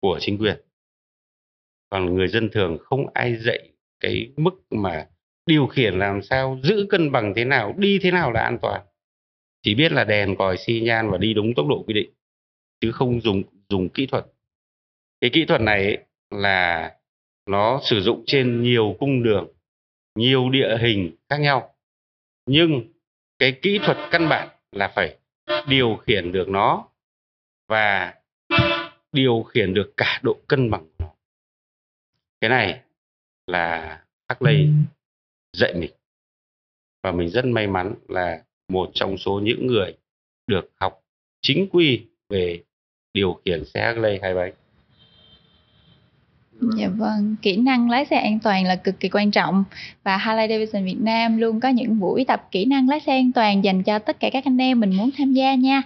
[0.00, 0.60] của chính quyền.
[1.88, 5.08] Còn người dân thường không ai dạy cái mức mà
[5.46, 8.86] điều khiển làm sao giữ cân bằng thế nào đi thế nào là an toàn.
[9.62, 12.10] Chỉ biết là đèn còi xi nhan và đi đúng tốc độ quy định
[12.80, 14.26] chứ không dùng dùng kỹ thuật.
[15.20, 15.98] Cái kỹ thuật này ấy,
[16.30, 16.96] là
[17.46, 19.48] nó sử dụng trên nhiều cung đường
[20.14, 21.74] nhiều địa hình khác nhau.
[22.46, 22.92] Nhưng
[23.38, 25.18] cái kỹ thuật căn bản là phải
[25.68, 26.88] điều khiển được nó
[27.68, 28.14] và
[29.12, 31.14] điều khiển được cả độ cân bằng của nó.
[32.40, 32.80] Cái này
[33.46, 34.68] là Hartley
[35.52, 35.90] dạy mình.
[37.02, 39.96] Và mình rất may mắn là một trong số những người
[40.46, 41.04] được học
[41.40, 42.62] chính quy về
[43.14, 44.52] điều khiển xe lê hai bánh
[46.76, 49.64] Dạ vâng, kỹ năng lái xe an toàn là cực kỳ quan trọng
[50.04, 53.32] và Harley Davidson Việt Nam luôn có những buổi tập kỹ năng lái xe an
[53.32, 55.82] toàn dành cho tất cả các anh em mình muốn tham gia nha.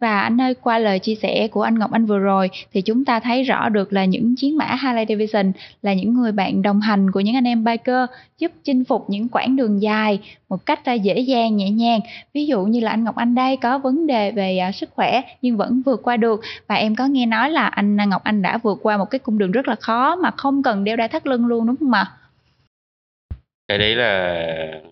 [0.00, 3.04] Và anh ơi, qua lời chia sẻ của anh Ngọc Anh vừa rồi thì chúng
[3.04, 5.52] ta thấy rõ được là những chiến mã Harley Davidson
[5.82, 9.28] là những người bạn đồng hành của những anh em biker giúp chinh phục những
[9.28, 12.00] quãng đường dài một cách dễ dàng nhẹ nhàng.
[12.34, 15.22] Ví dụ như là anh Ngọc Anh đây có vấn đề về à, sức khỏe
[15.42, 18.58] nhưng vẫn vượt qua được và em có nghe nói là anh Ngọc Anh đã
[18.58, 21.26] vượt qua một cái cung đường rất là khó mà không cần đeo đai thắt
[21.26, 22.16] lưng luôn đúng không ạ?
[23.70, 24.82] cái đấy là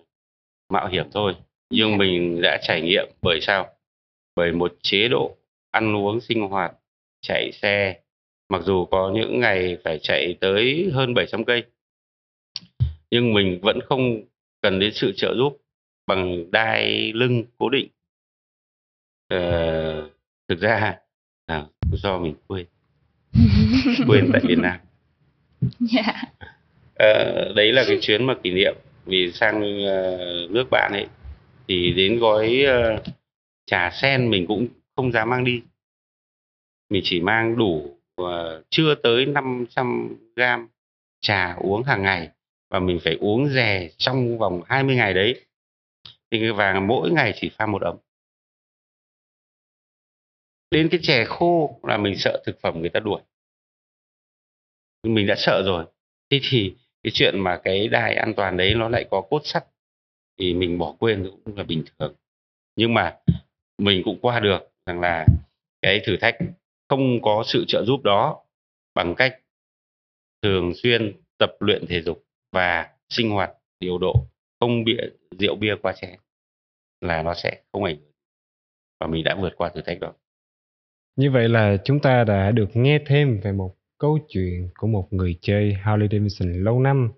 [0.69, 1.35] mạo hiểm thôi
[1.69, 3.67] nhưng mình đã trải nghiệm bởi sao?
[4.35, 5.37] Bởi một chế độ
[5.71, 6.71] ăn uống sinh hoạt
[7.21, 7.99] chạy xe.
[8.49, 11.63] Mặc dù có những ngày phải chạy tới hơn 700 cây
[13.11, 14.21] nhưng mình vẫn không
[14.61, 15.57] cần đến sự trợ giúp
[16.07, 17.87] bằng đai lưng cố định.
[19.27, 20.09] Ờ,
[20.47, 20.97] thực ra
[21.47, 22.65] là do mình quên.
[24.07, 24.79] Quên tại Việt Nam
[25.95, 26.15] yeah.
[26.95, 28.75] à, đấy là cái chuyến mà kỷ niệm.
[29.05, 31.07] Vì sang uh, nước bạn ấy
[31.67, 33.03] thì đến gói uh,
[33.65, 35.61] trà sen mình cũng không dám mang đi.
[36.89, 38.27] Mình chỉ mang đủ uh,
[38.69, 40.67] chưa tới 500 gram
[41.21, 42.29] trà uống hàng ngày
[42.69, 45.45] và mình phải uống rè trong vòng 20 ngày đấy.
[46.31, 47.97] Thì và mỗi ngày chỉ pha một ấm.
[50.71, 53.21] Đến cái chè khô là mình sợ thực phẩm người ta đuổi
[55.03, 55.85] mình đã sợ rồi.
[56.31, 59.65] Thế thì cái chuyện mà cái đai an toàn đấy nó lại có cốt sắt
[60.39, 62.15] thì mình bỏ quên cũng là bình thường.
[62.75, 63.17] Nhưng mà
[63.77, 65.25] mình cũng qua được rằng là
[65.81, 66.37] cái thử thách
[66.89, 68.43] không có sự trợ giúp đó
[68.95, 69.39] bằng cách
[70.41, 74.13] thường xuyên tập luyện thể dục và sinh hoạt điều độ,
[74.59, 74.97] không bị
[75.39, 76.19] rượu bia qua chén
[77.01, 78.11] là nó sẽ không ảnh hưởng
[78.99, 80.13] và mình đã vượt qua thử thách đó.
[81.15, 85.13] Như vậy là chúng ta đã được nghe thêm về một câu chuyện của một
[85.13, 87.11] người chơi Harley Davidson lâu năm.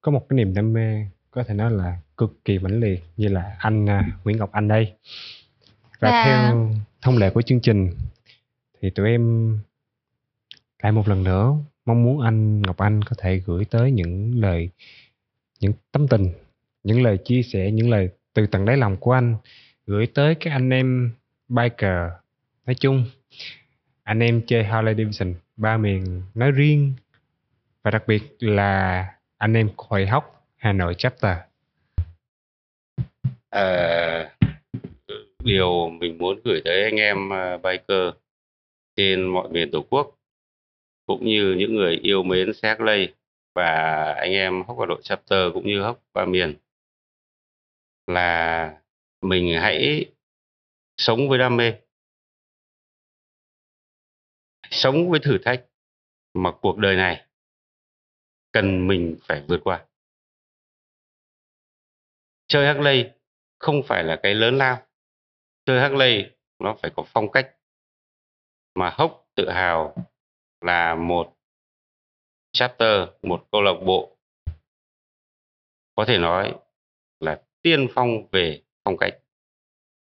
[0.00, 3.28] Có một cái niềm đam mê có thể nói là cực kỳ mãnh liệt như
[3.28, 4.92] là anh à, Nguyễn Ngọc Anh đây.
[6.00, 6.70] Và Và- theo
[7.02, 7.90] thông lệ của chương trình
[8.80, 9.58] thì tụi em
[10.82, 11.54] lại một lần nữa
[11.86, 14.68] mong muốn anh Ngọc Anh có thể gửi tới những lời
[15.60, 16.28] những tâm tình,
[16.84, 19.36] những lời chia sẻ, những lời từ tận đáy lòng của anh
[19.86, 21.12] gửi tới các anh em
[21.48, 22.10] biker.
[22.66, 23.04] Nói chung
[24.02, 26.94] anh em chơi Harley Davidson ba miền nói riêng
[27.82, 29.04] và đặc biệt là
[29.38, 31.36] anh em hội hóc Hà Nội chapter.
[33.50, 34.36] À,
[35.44, 38.14] điều mình muốn gửi tới anh em ờ, biker
[38.96, 40.18] trên mọi miền tổ quốc
[41.06, 43.14] cũng như những người yêu mến xe Lây
[43.54, 43.66] và
[44.12, 46.54] anh em hóc Hà Nội chapter cũng như hóc ba miền
[48.06, 48.72] là
[49.22, 50.04] mình hãy
[50.96, 51.72] sống với đam mê
[54.72, 55.64] sống với thử thách
[56.34, 57.26] mà cuộc đời này
[58.52, 59.86] cần mình phải vượt qua.
[62.46, 63.10] Chơi Harley
[63.58, 64.86] không phải là cái lớn lao.
[65.64, 66.26] Chơi Harley
[66.58, 67.56] nó phải có phong cách
[68.74, 69.94] mà hốc tự hào
[70.60, 71.36] là một
[72.52, 74.16] chapter, một câu lạc bộ.
[75.94, 76.54] Có thể nói
[77.20, 79.18] là tiên phong về phong cách.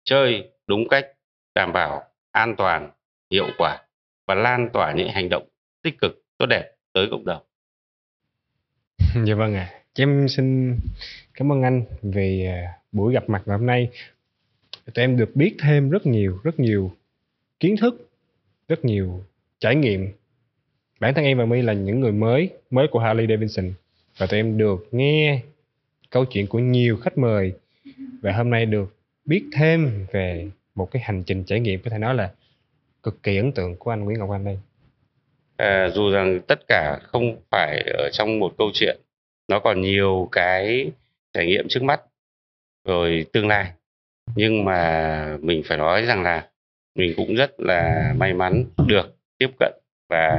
[0.03, 1.11] Chơi đúng cách,
[1.55, 2.91] đảm bảo an toàn,
[3.31, 3.84] hiệu quả
[4.25, 5.47] và lan tỏa những hành động
[5.81, 7.43] tích cực tốt đẹp tới cộng đồng.
[9.25, 9.69] Dạ vâng ạ.
[9.93, 10.79] Chị em xin
[11.33, 13.89] cảm ơn anh về à, buổi gặp mặt ngày hôm nay.
[14.93, 16.91] Tụi em được biết thêm rất nhiều rất nhiều
[17.59, 18.11] kiến thức
[18.67, 19.23] rất nhiều
[19.59, 20.11] trải nghiệm.
[20.99, 23.73] Bản thân em và My là những người mới mới của Harley Davidson.
[24.17, 25.41] Và tụi em được nghe
[26.09, 27.53] câu chuyện của nhiều khách mời.
[28.21, 28.95] Và hôm nay được
[29.25, 31.81] biết thêm về một cái hành trình trải nghiệm.
[31.81, 32.31] Có thể nói là
[33.05, 34.59] cực kỳ ấn tượng của anh Nguyễn Ngọc Anh đây.
[35.57, 38.99] À, dù rằng tất cả không phải ở trong một câu chuyện
[39.47, 40.91] nó còn nhiều cái
[41.33, 42.01] trải nghiệm trước mắt
[42.87, 43.71] rồi tương lai.
[44.35, 46.49] Nhưng mà mình phải nói rằng là
[46.95, 49.73] mình cũng rất là may mắn được tiếp cận
[50.09, 50.35] và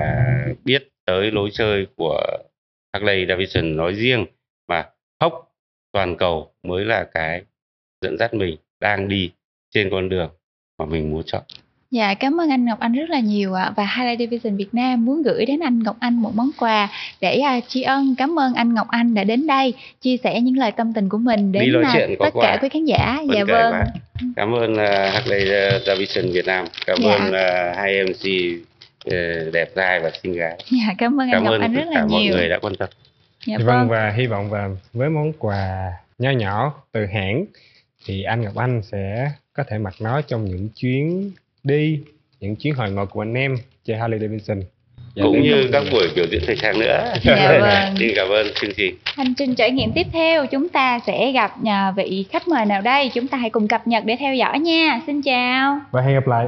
[0.64, 2.21] biết tới lối chơi của
[2.93, 4.27] Harley Davidson nói riêng
[4.69, 4.91] mà
[5.21, 5.53] Hốc
[5.93, 7.43] toàn cầu mới là cái
[8.01, 9.33] dẫn dắt mình đang đi
[9.71, 10.31] trên con đường
[10.79, 11.43] mà mình muốn chọn.
[11.91, 13.72] Dạ, cảm ơn anh Ngọc Anh rất là nhiều ạ.
[13.76, 16.89] Và Highlight Division Việt Nam muốn gửi đến anh Ngọc Anh một món quà
[17.20, 20.57] để à, tri ân cảm ơn anh Ngọc Anh đã đến đây chia sẻ những
[20.59, 21.72] lời tâm tình của mình đến
[22.18, 22.43] có tất quà.
[22.47, 23.16] cả quý khán giả.
[23.26, 23.72] Vâng, Dạ vâng.
[23.72, 23.84] quá.
[24.37, 24.78] cảm ơn uh,
[25.26, 27.11] uh, Davidson Việt Nam cảm Dạ.
[27.14, 28.26] ơn uh, hai MC
[29.07, 31.80] uh, đẹp trai và xinh gái Dạ, cảm ơn anh cảm Ngọc ơn Anh tất
[31.80, 32.34] rất cả là mọi nhiều.
[32.34, 32.89] người đã quan tâm
[33.47, 33.89] Dạ vâng vâng.
[33.89, 37.45] và hy vọng và với món quà nho nhỏ từ hãng
[38.07, 41.30] thì anh Ngọc Anh sẽ có thể mặc nó trong những chuyến
[41.67, 42.01] đi
[42.41, 44.61] những chuyến hội ngộ của anh em chơi Harley Davidson
[45.14, 47.97] Dạ, cũng như các buổi biểu diễn thời trang nữa Dạ vâng.
[47.99, 51.62] xin cảm ơn chương trình Hành trình trải nghiệm tiếp theo chúng ta sẽ gặp
[51.62, 53.11] nhà vị khách mời nào đây?
[53.14, 55.01] Chúng ta hãy cùng cập nhật để theo dõi nha.
[55.07, 55.81] Xin chào.
[55.91, 56.47] và hẹn gặp lại